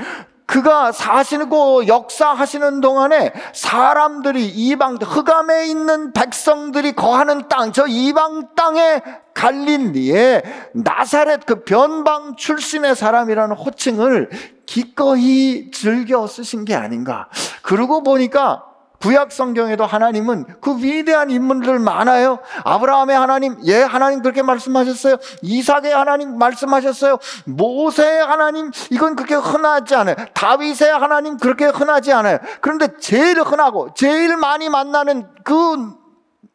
[0.46, 10.42] 그가 사시고 역사하시는 동안에 사람들이 이방 흑암에 있는 백성들이 거하는 땅, 저 이방 땅의 갈릴리에
[10.74, 14.30] 나사렛 그 변방 출신의 사람이라는 호칭을
[14.66, 17.28] 기꺼이 즐겨 쓰신 게 아닌가.
[17.62, 18.64] 그러고 보니까
[19.04, 22.38] 구약 성경에도 하나님은 그 위대한 인물들 많아요.
[22.64, 25.18] 아브라함의 하나님, 예, 하나님 그렇게 말씀하셨어요.
[25.42, 27.18] 이삭의 하나님 말씀하셨어요.
[27.44, 30.16] 모세의 하나님, 이건 그렇게 흔하지 않아요.
[30.32, 32.38] 다윗의 하나님 그렇게 흔하지 않아요.
[32.62, 35.92] 그런데 제일 흔하고 제일 많이 만나는 그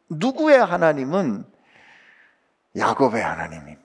[0.09, 1.45] 누구의 하나님은
[2.75, 3.78] 야곱의 하나님입니다.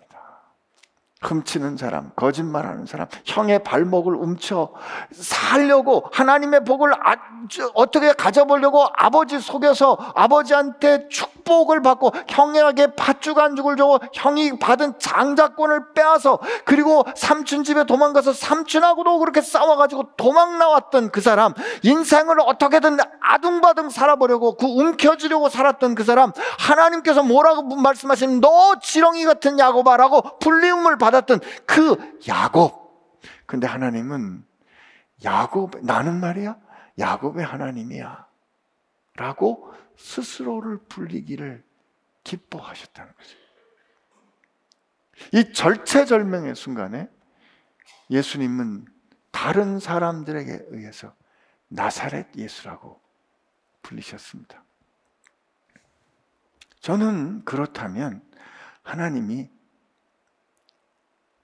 [1.24, 4.72] 훔치는 사람, 거짓말하는 사람, 형의 발목을 움쳐
[5.12, 7.16] 살려고 하나님의 복을 아,
[7.74, 16.38] 어떻게 가져보려고 아버지 속여서 아버지한테 축복을 받고 형에게 팥죽 안죽을 주고 형이 받은 장자권을 빼앗아
[16.64, 24.56] 그리고 삼촌 집에 도망가서 삼촌하고도 그렇게 싸워가지고 도망 나왔던 그 사람 인생을 어떻게든 아둥바둥 살아보려고
[24.56, 31.40] 그 움켜쥐려고 살았던 그 사람 하나님께서 뭐라고 말씀하시면 너 지렁이 같은 야곱아라고 불리움을 받 받았던
[31.66, 33.20] 그 야곱.
[33.46, 34.44] 근데 하나님은
[35.22, 36.58] 야곱, 나는 말이야?
[36.98, 38.26] 야곱의 하나님이야.
[39.16, 41.62] 라고 스스로를 불리기를
[42.24, 43.36] 기뻐하셨다는 거죠.
[45.32, 47.08] 이 절체절명의 순간에
[48.10, 48.86] 예수님은
[49.30, 51.14] 다른 사람들에게 의해서
[51.68, 53.00] 나사렛 예수라고
[53.82, 54.62] 불리셨습니다.
[56.80, 58.22] 저는 그렇다면
[58.82, 59.50] 하나님이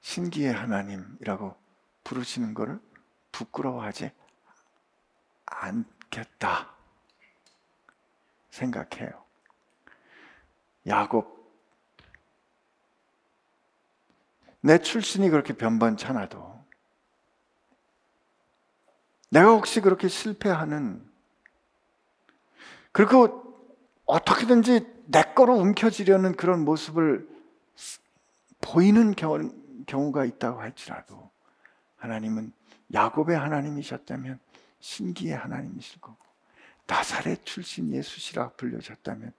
[0.01, 1.57] 신기의 하나님이라고
[2.05, 2.81] 부르시는 것을
[3.33, 4.11] 부끄러워하지
[5.47, 6.75] 않겠다
[8.51, 9.25] 생각해요.
[10.87, 11.41] 야곱
[14.63, 16.61] 내 출신이 그렇게 변변찮아도
[19.31, 21.09] 내가 혹시 그렇게 실패하는
[22.93, 23.41] 그리고
[24.05, 27.29] 어떻게든지 내 거로 움켜쥐려는 그런 모습을
[28.61, 29.60] 보이는 경
[29.98, 31.31] 우가 있다고 할지라도
[31.96, 32.53] 하나님은
[32.92, 34.38] 야곱의 하나님이셨다면
[34.81, 36.18] 신기의 하나님이실 거고
[36.87, 39.33] 나사렛 출신 예수시라 불려졌다면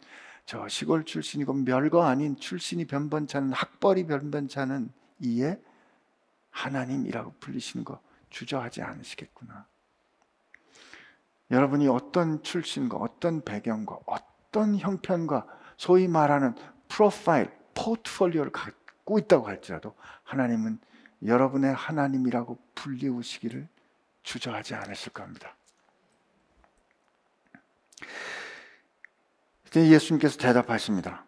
[0.46, 5.60] 저 시골 출신이고 멸거 아닌 출신이 변변찮은 학벌이 변변찮은 이에
[6.50, 9.66] 하나님이라고 불리시는 거 주저하지 않으시겠구나.
[11.52, 15.46] 여러분이 어떤 출신과 어떤 배경과 어떤 형편과
[15.78, 16.56] 소위 말하는
[16.88, 18.52] 프로파일, 포트폴리오를
[19.02, 20.80] 갖고 있다고 할지라도 하나님은
[21.26, 23.68] 여러분의 하나님이라고 불리우시기를
[24.24, 25.56] 주저하지 않으실 겁니다.
[29.76, 31.26] 예수님께서 대답하십니다.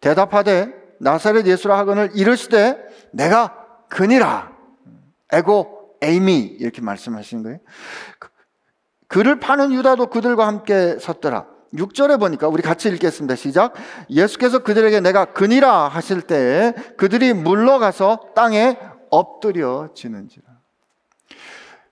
[0.00, 4.56] 대답하되 나사렛 예수라 하거늘 이르시되 내가 그니라
[5.32, 7.58] 에고 에이미 이렇게 말씀하시는 거예요.
[8.18, 8.28] 그,
[9.08, 11.46] 그를 파는 유다도 그들과 함께 섰더라.
[11.74, 13.36] 6절에 보니까 우리 같이 읽겠습니다.
[13.36, 13.74] 시작.
[14.10, 18.78] 예수께서 그들에게 내가 그니라 하실 때 그들이 물러가서 땅에
[19.10, 20.44] 엎드려지는지라.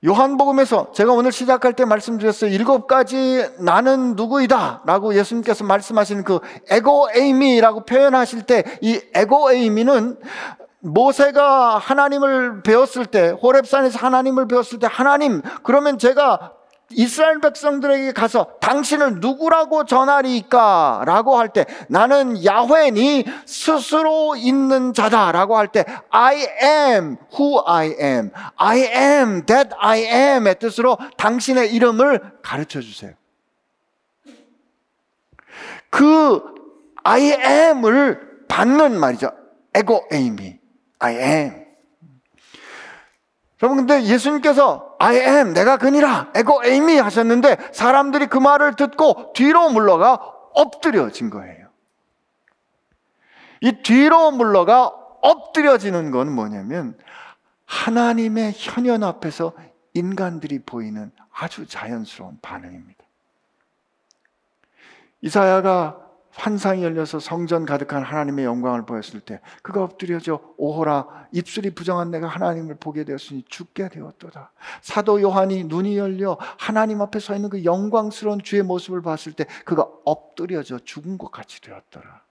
[0.07, 2.51] 요한복음에서 제가 오늘 시작할 때 말씀드렸어요.
[2.51, 10.19] 일곱 가지 나는 누구이다 라고 예수님께서 말씀하신 그 에고 에이미라고 표현하실 때 이 에고 에이미는
[10.81, 16.53] 모세가 하나님을 배웠을 때 호렙산에서 하나님을 배웠을 때 하나님 그러면 제가
[16.91, 21.03] 이스라엘 백성들에게 가서 당신을 누구라고 전하리까?
[21.07, 27.95] 라고 할 때 나는 야훼니 스스로 있는 자다 라고 할 때 I am who I
[28.01, 28.31] am.
[28.57, 33.13] I am that I am의 뜻으로 당신의 이름을 가르쳐 주세요.
[35.91, 36.43] 그
[37.03, 39.31] I am을 받는 말이죠.
[39.75, 40.59] 에고 에이미.
[40.99, 41.64] I am.
[43.65, 49.71] 여러분 근데 예수님께서 I am 내가 그니라 에고 에이미 하셨는데 사람들이 그 말을 듣고 뒤로
[49.71, 50.21] 물러가
[50.53, 51.69] 엎드려진 거예요.
[53.63, 54.93] 이 뒤로 물러가
[55.23, 56.99] 엎드려지는 건 뭐냐면
[57.65, 59.55] 하나님의 현현 앞에서
[59.95, 63.03] 인간들이 보이는 아주 자연스러운 반응입니다.
[65.23, 66.04] 이사야가
[66.37, 72.77] 환상이 열려서 성전 가득한 하나님의 영광을 보였을 때 그가 엎드려져 오호라 입술이 부정한 내가 하나님을
[72.77, 74.51] 보게 되었으니 죽게 되었도다.
[74.83, 79.87] 사도 요한이 눈이 열려 하나님 앞에 서 있는 그 영광스러운 주의 모습을 봤을 때 그가
[80.05, 82.23] 엎드려져 죽은 것 같이 되었더라.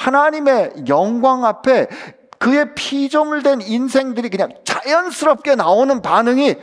[0.00, 1.88] 하나님의 영광 앞에
[2.38, 6.56] 그의 피조물 된 인생들이 그냥 자연스럽게 나오는 반응이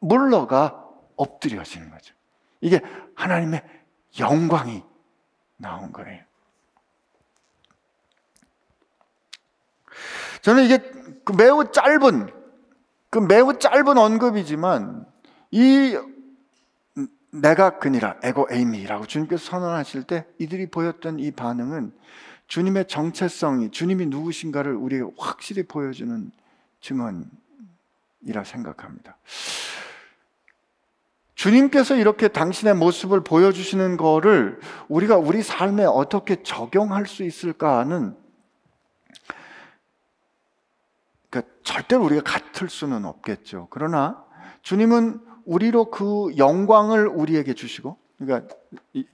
[0.00, 0.84] 물러가
[1.16, 2.14] 엎드려지는 거죠.
[2.60, 2.80] 이게
[3.14, 3.62] 하나님의
[4.18, 4.89] 영광이
[5.60, 6.22] 나온 거예요.
[10.42, 10.78] 저는 이게
[11.24, 12.32] 그 매우 짧은,
[13.10, 15.06] 그 매우 짧은 언급이지만,
[15.50, 15.98] 이
[17.30, 21.92] 내가 그니라, 에고 에이미라고 주님께서 선언하실 때 이들이 보였던 이 반응은
[22.48, 26.32] 주님의 정체성이, 주님이 누구신가를 우리에게 확실히 보여주는
[26.80, 29.16] 증언이라 생각합니다.
[31.40, 38.14] 주님께서 이렇게 당신의 모습을 보여주시는 거를 우리가 우리 삶에 어떻게 적용할 수 있을까는
[41.30, 43.68] 그러니까 절대로 우리가 같을 수는 없겠죠.
[43.70, 44.22] 그러나
[44.60, 48.54] 주님은 우리로 그 영광을 우리에게 주시고, 그러니까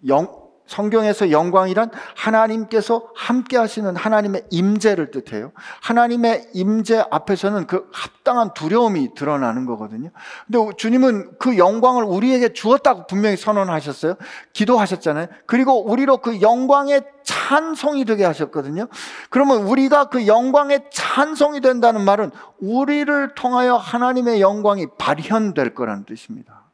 [0.08, 5.52] 영, 성경에서 영광이란 하나님께서 함께 하시는 하나님의 임재를 뜻해요.
[5.80, 10.10] 하나님의 임재 앞에서는 그 합당한 두려움이 드러나는 거거든요.
[10.46, 14.16] 근데 주님은 그 영광을 우리에게 주었다고 분명히 선언하셨어요.
[14.52, 15.28] 기도하셨잖아요.
[15.46, 18.86] 그리고 우리로 그 영광의 찬송이 되게 하셨거든요.
[19.30, 26.65] 그러면 우리가 그 영광의 찬송이 된다는 말은 우리를 통하여 하나님의 영광이 발현될 거라는 뜻입니다.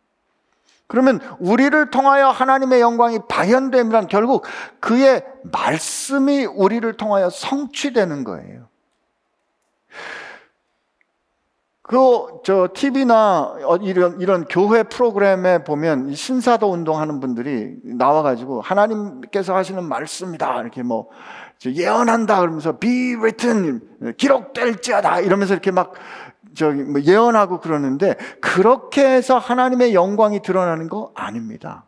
[0.93, 4.45] 그러면 우리를 통하여 하나님의 영광이 발현됨이란 결국
[4.79, 8.69] 그의 말씀이 우리를 통하여 성취되는 거예요.
[11.81, 11.97] 그,
[12.45, 20.61] 저, TV나 어, 이런, 이런 교회 프로그램에 보면 신사도 운동하는 분들이 나와가지고 하나님께서 하시는 말씀이다.
[20.61, 21.09] 이렇게 뭐,
[21.65, 22.41] 예언한다.
[22.41, 23.81] 그러면서 be written,
[24.19, 25.21] 기록될지어다.
[25.21, 25.95] 이러면서 이렇게 막
[26.55, 31.85] 저기 뭐 예언하고 그러는데 그렇게 해서 하나님의 영광이 드러나는 거 아닙니다.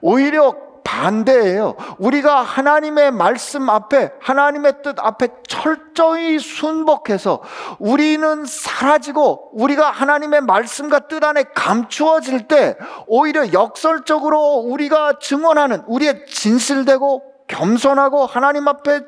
[0.00, 1.74] 오히려 반대예요.
[1.98, 7.40] 우리가 하나님의 말씀 앞에, 하나님의 뜻 앞에 철저히 순복해서
[7.78, 12.76] 우리는 사라지고 우리가 하나님의 말씀과 뜻 안에 감추어질 때
[13.06, 19.00] 오히려 역설적으로 우리가 증언하는 우리의 진실되고 겸손하고 하나님 앞에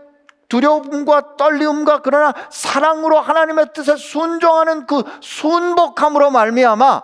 [0.49, 7.03] 두려움과 떨림과 그러나 사랑으로 하나님의 뜻에 순종하는 그 순복함으로 말미암아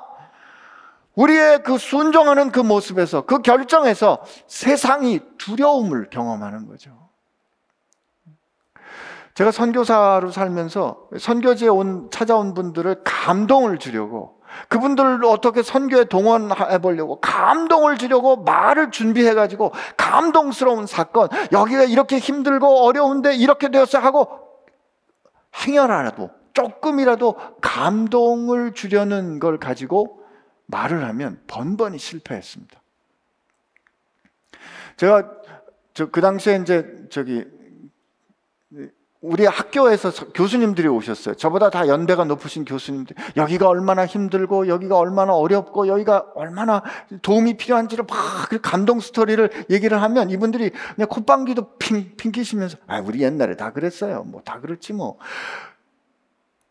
[1.14, 7.02] 우리의 그 순종하는 그 모습에서 그 결정에서 세상이 두려움을 경험하는 거죠.
[9.34, 17.98] 제가 선교사로 살면서 선교지에 온 찾아온 분들을 감동을 주려고 그분들을 어떻게 선교에 동원해 보려고 감동을
[17.98, 24.28] 주려고 말을 준비해 가지고 감동스러운 사건 여기가 이렇게 힘들고 어려운데 이렇게 되었어 하고
[25.66, 30.22] 행여라도 조금이라도 감동을 주려는 걸 가지고
[30.66, 32.80] 말을 하면 번번이 실패했습니다.
[34.96, 35.28] 제가
[35.94, 37.44] 저 그 당시에 이제 저기
[39.22, 41.36] 우리 학교에서 교수님들이 오셨어요.
[41.36, 43.14] 저보다 다 연배가 높으신 교수님들.
[43.36, 46.82] 여기가 얼마나 힘들고, 여기가 얼마나 어렵고, 여기가 얼마나
[47.22, 48.18] 도움이 필요한지를 막
[48.62, 54.24] 감동 스토리를 얘기를 하면 이분들이 그냥 콧방귀도 핑, 핑키시면서, 아, 우리 옛날에 다 그랬어요.
[54.24, 55.18] 뭐 다 그렇지 뭐.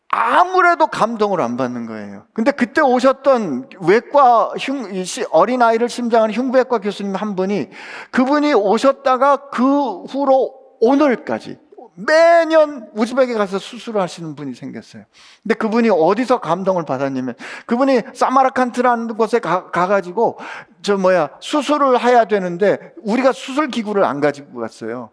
[0.08, 2.26] 아무래도 감동을 안 받는 거예요.
[2.34, 4.92] 근데 그때 오셨던 외과 흉,
[5.30, 7.70] 어린아이를 심장하는 흉부외과 교수님 한 분이
[8.10, 11.61] 그분이 오셨다가 그 후로 오늘까지
[11.94, 15.04] 매년 우즈벡에 가서 수술을 하시는 분이 생겼어요.
[15.42, 17.34] 근데 그분이 어디서 감동을 받았냐면
[17.66, 20.38] 그분이 사마라칸트라는 곳에 가, 가가지고
[20.82, 25.10] 저 뭐야 수술을 해야 되는데 우리가 수술 기구를 안 가지고 갔어요.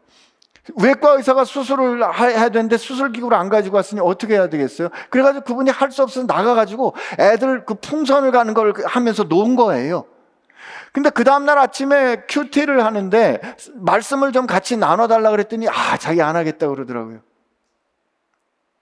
[0.78, 4.90] 외과 의사가 수술을 해야 되는데 수술 기구를 안 가지고 왔으니 어떻게 해야 되겠어요?
[5.10, 10.06] 그래가지고 그분이 할 수 없어서 나가가지고 애들 그 풍선을 가는 걸 하면서 놓은 거예요.
[10.92, 13.40] 근데 그 다음날 아침에 큐티를 하는데
[13.76, 17.22] 말씀을 좀 같이 나눠달라 그랬더니 아, 자기 안 하겠다 그러더라고요.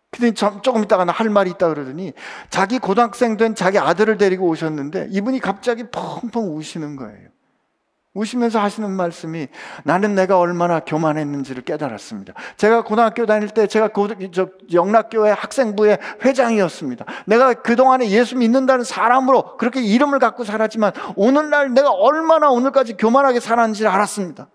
[0.10, 2.14] 근데 조금 있다가 할 말이 있다 그러더니
[2.50, 7.30] 자기 고등학생 된 자기 아들을 데리고 오셨는데 이분이 갑자기 펑펑 우시는 거예요.
[8.18, 9.48] 우시면서 하시는 말씀이
[9.84, 12.34] 나는 내가 얼마나 교만했는지를 깨달았습니다.
[12.58, 13.90] 제가 고등학교 다닐 때 제가
[14.34, 17.06] 저 영락교회 학생부의 회장이었습니다.
[17.28, 23.86] 내가 그동안에 예수 믿는다는 사람으로 그렇게 이름을 갖고 살았지만 오늘날 내가 얼마나 오늘까지 교만하게 살았는지
[23.86, 24.48] 알았습니다.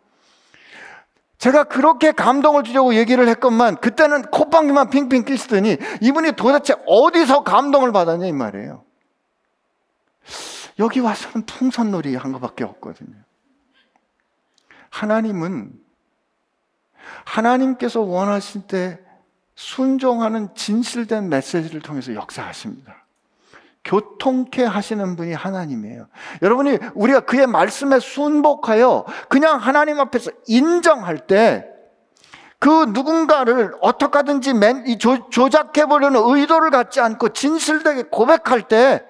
[1.38, 8.26] 제가 그렇게 감동을 주려고 얘기를 했건만 그때는 콧방귀만 핑핑 끼시더니 이분이 도대체 어디서 감동을 받았냐
[8.26, 8.84] 이 말이에요.
[10.78, 13.21] 여기 와서는 풍선놀이 한 것밖에 없거든요.
[14.92, 15.72] 하나님은
[17.24, 19.00] 하나님께서 원하실 때
[19.54, 23.04] 순종하는 진실된 메시지를 통해서 역사하십니다.
[23.84, 26.06] 교통케 하시는 분이 하나님이에요.
[26.40, 31.72] 여러분이 우리가 그의 말씀에 순복하여 그냥 하나님 앞에서 인정할 때
[32.62, 34.52] 그 누군가를 어떻게 하든지
[35.32, 39.04] 조작해 보려는 의도를 갖지 않고 진실되게 고백할 때,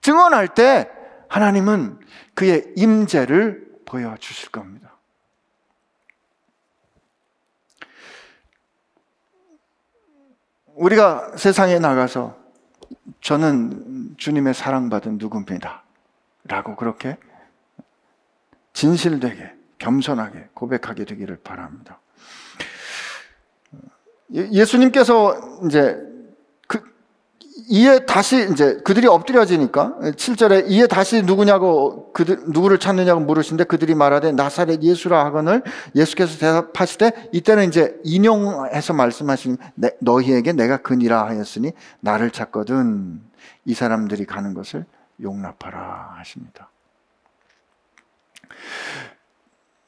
[0.00, 0.88] 증언할 때
[1.28, 2.00] 하나님은
[2.32, 4.91] 그의 임재를 보여 주실 겁니다.
[10.74, 12.36] 우리가 세상에 나가서
[13.20, 15.82] 저는 주님의 사랑받은 누구입니다.
[16.44, 17.16] 라고 그렇게
[18.72, 22.00] 진실되게 겸손하게 고백하게 되기를 바랍니다.
[24.34, 25.98] 예, 예수님께서 이제
[27.68, 34.32] 이에 다시 이제 그들이 엎드려지니까 7절에 이에 다시 누구냐고 그들 누구를 찾느냐고 물으신데 그들이 말하되
[34.32, 35.62] 나사렛 예수라 하거늘
[35.94, 39.58] 예수께서 대답하시되 이때는 이제 인용해서 말씀하신
[40.00, 43.20] 너희에게 내가 그니라 하였으니 나를 찾거든
[43.66, 44.86] 이 사람들이 가는 것을
[45.20, 46.70] 용납하라 하십니다.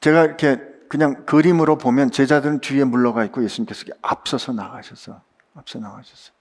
[0.01, 5.21] 제가 이렇게 그냥 그림으로 보면 제자들은 뒤에 물러가 있고 예수님께서 앞서서 나가셔서
[5.55, 6.34] 앞서 나가셨어요.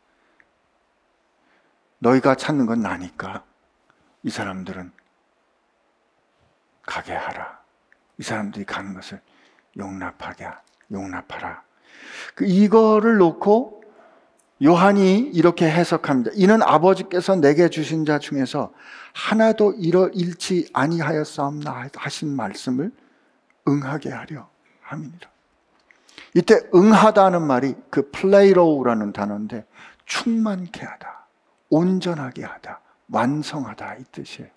[2.04, 3.44] 너희가 찾는 건 나니까
[4.22, 4.92] 이 사람들은
[6.82, 7.60] 가게 하라.
[8.18, 9.20] 이 사람들이 가는 것을
[9.78, 10.48] 용납하게
[10.92, 11.62] 용납하라.
[12.34, 13.82] 그 이거를 놓고
[14.62, 16.32] 요한이 이렇게 해석합니다.
[16.34, 18.72] 이는 아버지께서 내게 주신 자 중에서
[19.14, 22.92] 하나도 잃어 잃지 아니하였사옵나 하신 말씀을
[23.66, 24.48] 응하게 하려
[24.82, 25.30] 함이니라.
[26.34, 29.66] 이때 응하다는 말이 그 πληρόω라는 단어인데
[30.04, 31.23] 충만케 하다.
[31.74, 34.48] 온전하게 하다, 완성하다 이 뜻이에요.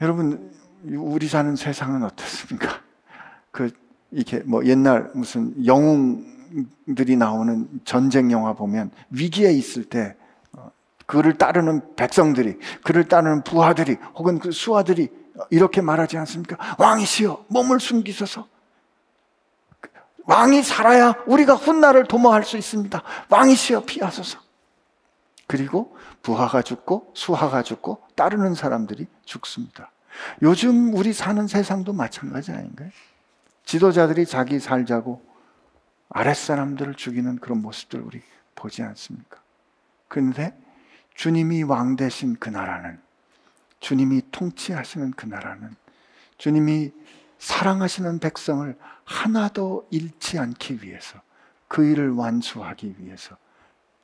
[0.00, 0.52] 여러분,
[0.84, 2.80] 우리 사는 세상은 어떻습니까?
[3.50, 3.72] 그
[4.12, 10.16] 이렇게 뭐 옛날 무슨 영웅들이 나오는 전쟁 영화 보면 위기에 있을 때
[10.52, 10.70] 어,
[11.04, 15.08] 그를 따르는 백성들이, 그를 따르는 부하들이 혹은 그 수하들이
[15.50, 16.76] 이렇게 말하지 않습니까?
[16.78, 18.46] 왕이시여 몸을 숨기소서.
[20.26, 23.02] 왕이 살아야 우리가 훗날을 도모할 수 있습니다.
[23.30, 24.49] 왕이시여 피하소서.
[25.50, 29.90] 그리고 부하가 죽고 수하가 죽고 따르는 사람들이 죽습니다.
[30.42, 32.90] 요즘 우리 사는 세상도 마찬가지 아닌가요?
[33.64, 35.20] 지도자들이 자기 살자고
[36.10, 38.22] 아랫사람들을 죽이는 그런 모습들 우리
[38.54, 39.42] 보지 않습니까?
[40.06, 40.56] 그런데
[41.14, 43.00] 주님이 왕 되신 그 나라는
[43.80, 45.74] 주님이 통치하시는 그 나라는
[46.38, 46.92] 주님이
[47.40, 51.20] 사랑하시는 백성을 하나도 잃지 않기 위해서
[51.66, 53.36] 그 일을 완수하기 위해서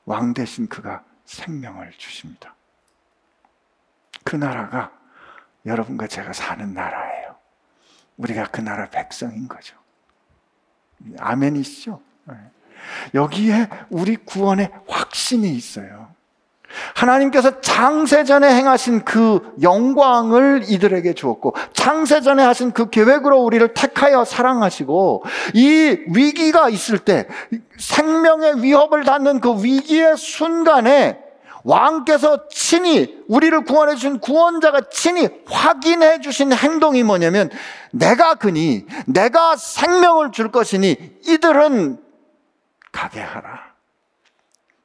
[0.06, 2.54] 왕 되신 그가 생명을 주십니다.
[4.24, 4.92] 그 나라가
[5.64, 7.36] 여러분과 제가 사는 나라예요.
[8.16, 9.76] 우리가 그 나라 백성인 거죠.
[11.18, 12.00] 아멘이시죠?
[12.24, 12.34] 네.
[13.14, 16.15] 여기에 우리 구원의 확신이 있어요.
[16.94, 25.24] 하나님께서 창세전에 행하신 그 영광을 이들에게 주었고, 창세전에 하신 그 계획으로 우리를 택하여 사랑하시고,
[25.54, 27.26] 이 위기가 있을 때,
[27.78, 31.26] 생명의 위협을 닿는 그 위기의 순간에,
[31.66, 37.50] 왕께서 친히 우리를 구원해 주신 구원자가 친히 확인해 주신 행동이 뭐냐면
[37.90, 40.96] 내가 그니 내가 생명을 줄 것이니
[41.26, 41.98] 이들은
[42.92, 43.66] 가게 하라.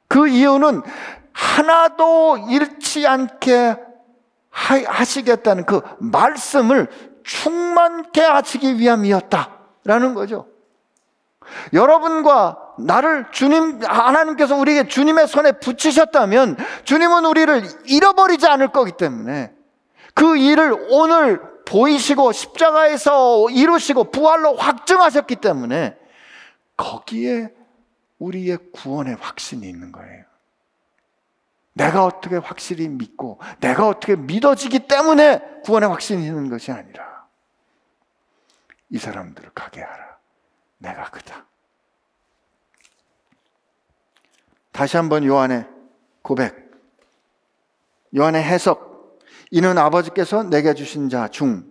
[0.08, 0.82] 그 이유는
[1.52, 3.76] 하나도 잃지 않게
[4.50, 6.88] 하시겠다는 그 말씀을
[7.24, 10.48] 충만케 하시기 위함이었다라는 거죠.
[11.72, 19.52] 여러분과 나를 주님, 하나님께서 우리에게 주님의 손에 붙이셨다면 주님은 우리를 잃어버리지 않을 거기 때문에
[20.14, 25.96] 그 일을 오늘 보이시고 십자가에서 이루시고 부활로 확증하셨기 때문에
[26.76, 27.48] 거기에
[28.18, 30.31] 우리의 구원의 확신이 있는 거예요.
[31.74, 37.26] 내가 어떻게 확실히 믿고 내가 어떻게 믿어지기 때문에 구원의 확신이 있는 것이 아니라
[38.90, 40.18] 이 사람들을 가게 하라.
[40.78, 41.46] 내가 그다.
[44.72, 45.66] 다시 한번 요한의
[46.22, 46.70] 고백,
[48.16, 49.18] 요한의 해석.
[49.50, 51.70] 이는 아버지께서 내게 주신 자 중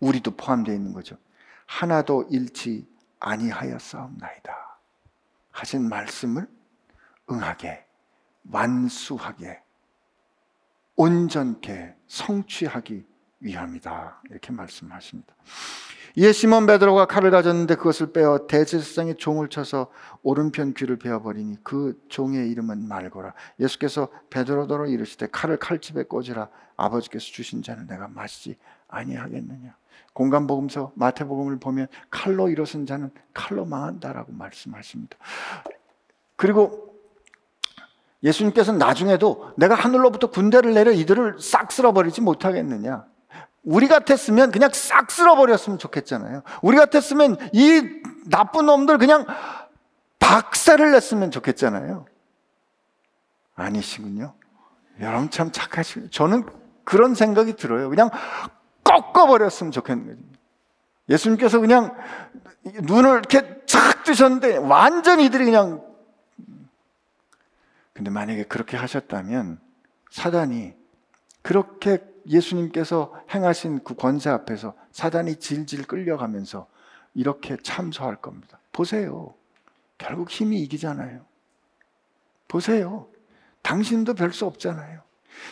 [0.00, 1.16] 우리도 포함되어 있는 거죠.
[1.66, 2.86] 하나도 잃지
[3.20, 4.78] 아니하였사옵나이다.
[5.50, 6.48] 하신 말씀을
[7.30, 7.86] 응하게
[8.50, 9.60] 완수하게
[10.96, 13.04] 온전케 성취하기
[13.40, 14.22] 위함이다.
[14.30, 15.34] 이렇게 말씀하십니다.
[16.14, 19.90] 이에 시몬 베드로가 칼을 가졌는데 그것을 빼어 대제사장의 종을 쳐서
[20.22, 23.32] 오른편 귀를 베어버리니 그 종의 이름은 말고라.
[23.58, 26.50] 예수께서 베드로더러 이르시되 칼을 칼집에 꽂으라.
[26.76, 29.74] 아버지께서 주신 자는 내가 마시지 아니하겠느냐.
[30.12, 35.16] 공간복음서 마태복음을 보면 칼로 일어선 자는 칼로 망한다라고 말씀하십니다.
[36.36, 36.91] 그리고
[38.22, 43.04] 예수님께서는 나중에도 내가 하늘로부터 군대를 내려 이들을 싹 쓸어버리지 못하겠느냐.
[43.64, 46.42] 우리 같았으면 그냥 싹 쓸어버렸으면 좋겠잖아요.
[46.62, 47.82] 우리 같았으면 이
[48.26, 49.26] 나쁜 놈들 그냥
[50.18, 52.06] 박살을 냈으면 좋겠잖아요.
[53.54, 54.34] 아니시군요.
[55.00, 56.10] 여러분 참 착하시.
[56.10, 56.46] 저는
[56.84, 57.88] 그런 생각이 들어요.
[57.88, 58.10] 그냥
[58.84, 60.18] 꺾어버렸으면 좋겠는 거죠.
[61.08, 61.94] 예수님께서 그냥
[62.64, 65.82] 눈을 이렇게 착 뜨셨는데 완전히 이들이 그냥
[68.02, 69.60] 근데 만약에 그렇게 하셨다면
[70.10, 70.74] 사단이
[71.42, 76.66] 그렇게 예수님께서 행하신 그 권세 앞에서 사단이 질질 끌려가면서
[77.14, 78.58] 이렇게 참소할 겁니다.
[78.72, 79.34] 보세요.
[79.98, 81.24] 결국 힘이 이기잖아요.
[82.48, 83.06] 보세요.
[83.62, 85.00] 당신도 별 수 없잖아요.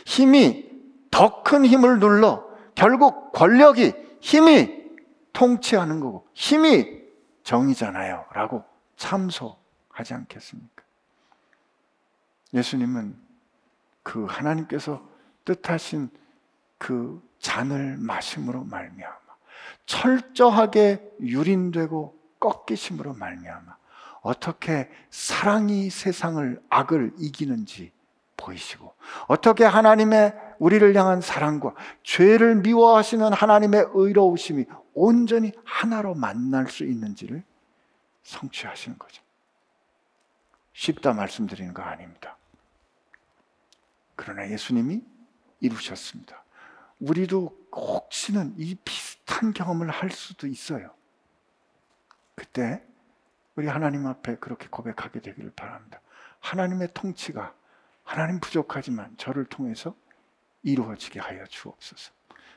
[0.05, 0.69] 힘이
[1.13, 2.45] 더 큰 힘을 눌러
[2.75, 4.91] 결국 권력이 힘이
[5.33, 6.99] 통치하는 거고 힘이
[7.45, 8.25] 정이잖아요.
[8.33, 8.65] 라고
[8.97, 10.90] 참소하지 않겠습니까?
[12.55, 13.17] 예수님은
[14.03, 15.07] 그 하나님께서
[15.45, 16.11] 뜻하신
[16.79, 19.17] 그 잔을 마심으로 말미암아
[19.87, 23.77] 철저하게 유린되고 꺾이심으로 말미암아
[24.23, 27.93] 어떻게 사랑이 세상을 악을 이기는지
[28.37, 28.95] 보이시고
[29.29, 37.43] 어떻게 하나님의 우리를 향한 사랑과 죄를 미워하시는 하나님의 의로우심이 온전히 하나로 만날 수 있는지를
[38.23, 39.23] 성취하시는 거죠.
[40.73, 42.37] 쉽다 말씀드리는 거 아닙니다.
[44.21, 45.03] 그러나 예수님이
[45.61, 46.45] 이루셨습니다.
[46.99, 50.95] 우리도 혹시는 이 비슷한 경험을 할 수도 있어요.
[52.35, 52.85] 그때
[53.57, 56.03] 우리 하나님 앞에 그렇게 고백하게 되기를 바랍니다.
[56.41, 57.55] 하나님의 통치가
[58.05, 59.97] 하나님 부족하지만 저를 통해서
[60.65, 62.13] 이루어지게 하여 주옵소서.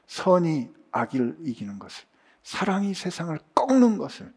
[0.05, 2.05] 선이 악을 이기는 것을,
[2.43, 4.33] 사랑이 세상을 꺾는 것을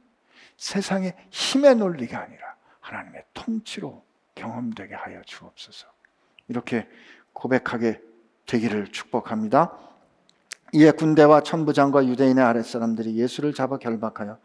[0.59, 4.07] 세상의 힘의 논리가 아니라 하나님의 통치로
[4.37, 5.97] 경험되게 하여 주옵소서.
[6.49, 6.89] 이렇게
[7.37, 8.01] 고백하게
[8.47, 9.73] 되기를 축복합니다.
[10.75, 14.37] 이에 군대와 천부장과 유대인의 아랫사람들이 예수를 잡아 결박하여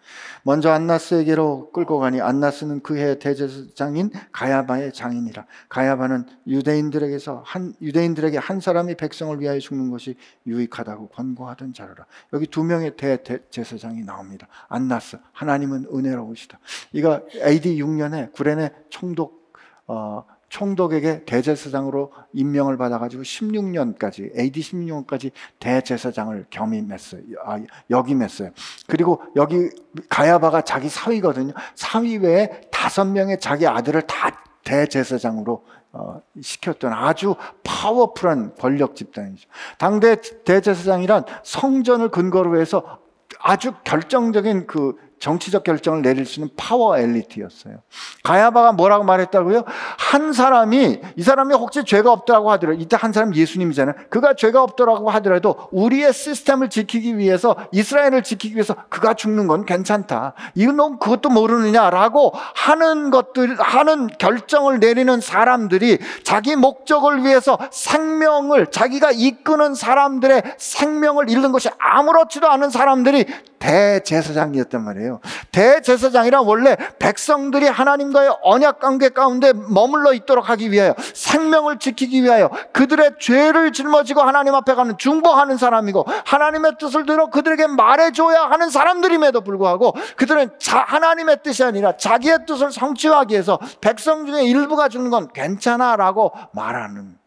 [0.44, 5.46] 먼저 안나스에게로 끌고 가니 안나스는 그해 대제사장인 가야바의 장인이라.
[5.68, 10.16] 가야바는 유대인들에게서 한 유대인들에게 한 사람이 백성을 위하여 죽는 것이
[10.46, 12.06] 유익하다고 권고하던 자로라.
[12.34, 14.48] 여기 두 명의 대제사장이 나옵니다.
[14.68, 16.60] 안나스 하나님은 은혜로우시다.
[16.94, 19.42] 이거 AD 6년에 구레네 총독
[19.88, 27.22] 어, 총독에게 대제사장으로 임명을 받아가지고 16년까지 AD 16년까지 대제사장을 겸임했어요.
[27.46, 27.58] 아,
[27.90, 28.52] 역임했어요.
[28.86, 29.70] 그리고 여기
[30.10, 31.54] 가야바가 자기 사위거든요.
[31.74, 39.48] 사위 외에 다섯 명의 자기 아들을 다 대제사장으로 어, 시켰던 아주 파워풀한 권력 집단이죠.
[39.78, 43.00] 당대 대제사장이란 성전을 근거로 해서
[43.40, 47.78] 아주 결정적인 그 정치적 결정을 내릴 수 있는 파워 엘리트였어요.
[48.24, 49.64] 가야바가 뭐라고 말했다고요?
[49.98, 53.96] 한 사람이 이 사람이 혹시 죄가 없다고 하더라도 이때 한 사람 예수님이잖아요.
[54.10, 60.34] 그가 죄가 없더라고 하더라도 우리의 시스템을 지키기 위해서 이스라엘을 지키기 위해서 그가 죽는 건 괜찮다.
[60.56, 69.12] 이건 너 그것도 모르느냐라고 하는 것들 하는 결정을 내리는 사람들이 자기 목적을 위해서 생명을 자기가
[69.12, 73.26] 이끄는 사람들의 생명을 잃는 것이 아무렇지도 않은 사람들이
[73.62, 75.22] 대제사장이었단 말이에요.
[75.52, 83.14] 대제사장이란 원래 백성들이 하나님과의 언약 관계 가운데 머물러 있도록 하기 위하여 생명을 지키기 위하여 그들의
[83.20, 89.94] 죄를 짊어지고 하나님 앞에 가는 중보하는 사람이고 하나님의 뜻을 들어 그들에게 말해줘야 하는 사람들임에도 불구하고
[90.16, 95.96] 그들은 자, 하나님의 뜻이 아니라 자기의 뜻을 성취하기 위해서 백성 중에 일부가 죽는 건 괜찮아
[95.96, 97.18] 라고 말하는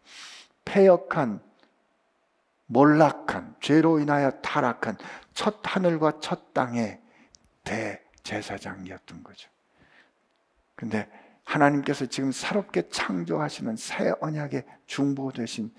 [0.65, 1.39] 폐역한
[2.67, 4.97] 몰락한 죄로 인하여 타락한
[5.35, 6.99] 첫 하늘과 첫 땅의
[7.63, 9.49] 대제사장이었던 거죠.
[10.75, 11.07] 근데
[11.43, 15.71] 하나님께서 지금 새롭게 창조하시는 새 언약의 중보 되신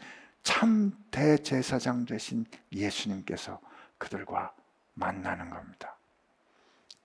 [0.45, 3.61] 참 대제사장 되신 예수님께서
[3.99, 4.55] 그들과
[4.95, 5.97] 만나는 겁니다.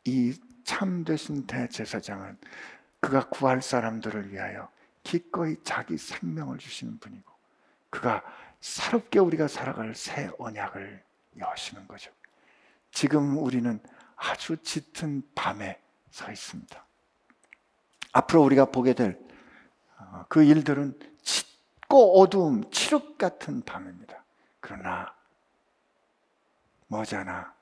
[0.06, 2.38] 이 참 되신 대제사장은
[3.00, 4.72] 그가 구할 사람들을 위하여
[5.04, 7.32] 기꺼이 자기 생명을 주시는 분이고
[7.90, 8.24] 그가
[8.60, 11.04] 새롭게 우리가 살아갈 새 언약을
[11.38, 12.12] 여시는 거죠.
[12.92, 13.82] 지금 우리는
[14.16, 16.86] 아주 짙은 밤에 서 있습니다.
[18.14, 19.32] 앞으로 우리가 보게 될
[20.28, 24.24] 그 일들은 짙고 어두움, 칠흑 같은 밤입니다.
[24.60, 25.14] 그러나
[26.88, 27.54] 머지않아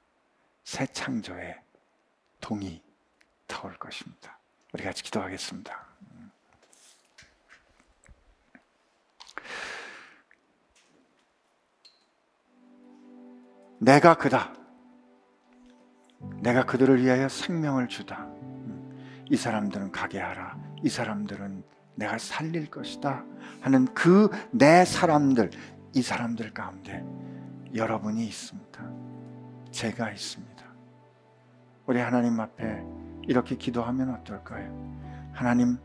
[0.63, 1.59] 새 창조의
[2.41, 2.81] 동이
[3.47, 4.37] 타올 것입니다.
[4.73, 5.87] 우리 같이 기도하겠습니다.
[13.79, 14.53] 내가 그다.
[16.37, 18.27] 내가 그들을 위하여 생명을 주다.
[19.29, 20.57] 이 사람들은 가게 하라.
[20.83, 21.63] 이 사람들은
[21.95, 23.23] 내가 살릴 것이다.
[23.61, 25.51] 하는 그 내 사람들,
[25.93, 27.03] 이 사람들 가운데
[27.75, 28.83] 여러분이 있습니다.
[29.71, 30.63] 제가 있습니다.
[31.85, 32.83] 우리 하나님 앞에
[33.27, 34.71] 이렇게 기도하면 어떨까요?
[35.33, 35.77] 하나님,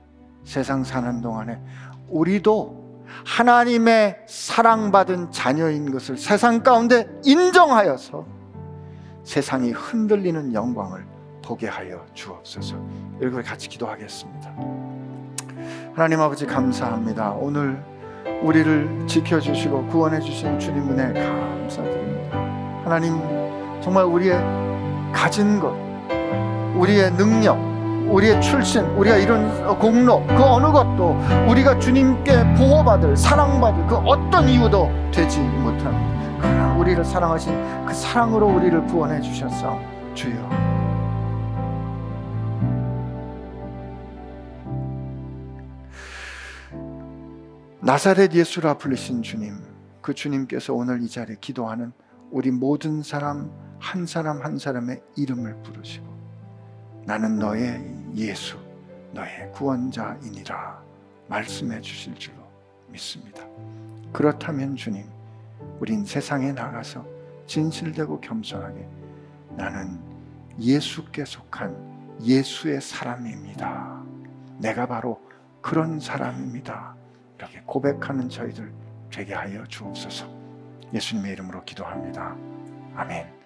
[0.44, 1.60] 세상 사는 동안에
[2.08, 8.26] 우리도 하나님의 사랑받은 자녀인 것을 세상 가운데 인정하여서
[9.24, 11.04] 세상이 흔들리는 영광을
[11.42, 12.76] 보게 하여 주옵소서.
[13.20, 14.54] 이렇게 같이 기도하겠습니다.
[15.94, 17.32] 하나님 아버지 감사합니다.
[17.32, 17.82] 오늘
[18.42, 22.38] 우리를 지켜주시고 구원해 주신 주님 은혜 감사드립니다.
[22.84, 23.18] 하나님
[23.80, 24.38] 정말 우리의
[25.12, 25.74] 가진 것,
[26.76, 27.56] 우리의 능력,
[28.10, 31.16] 우리의 출신, 우리가 이룬 공로, 그 어느 것도
[31.48, 36.13] 우리가 주님께 보호받을, 사랑받을 그 어떤 이유도 되지 못합니다.
[36.94, 39.76] 우리를 사랑하신 그 사랑으로 우리를 구원해 주셨사
[40.14, 40.48] 주여.
[47.80, 49.56] 나사렛 예수라 불리신 주님,
[50.00, 51.92] 그 주님께서 오늘 이 자리에 기도하는
[52.30, 56.06] 우리 모든 사람 한 사람 한 사람의 이름을 부르시고
[57.06, 57.84] 나는 너의
[58.14, 58.56] 예수,
[59.12, 60.80] 너의 구원자이니라
[61.28, 62.36] 말씀해 주실 줄로
[62.88, 63.44] 믿습니다.
[64.12, 65.13] 그렇다면 주님,
[65.80, 67.04] 우린 세상에 나가서
[67.46, 68.88] 진실되고 겸손하게
[69.56, 69.98] 나는
[70.58, 74.02] 예수께 속한 예수의 사람입니다.
[74.58, 75.20] 내가 바로
[75.60, 76.94] 그런 사람입니다.
[77.38, 78.72] 이렇게 고백하는 저희들
[79.10, 80.26] 되게 하여 주옵소서.
[80.92, 82.36] 예수님의 이름으로 기도합니다.
[82.94, 83.43] 아멘.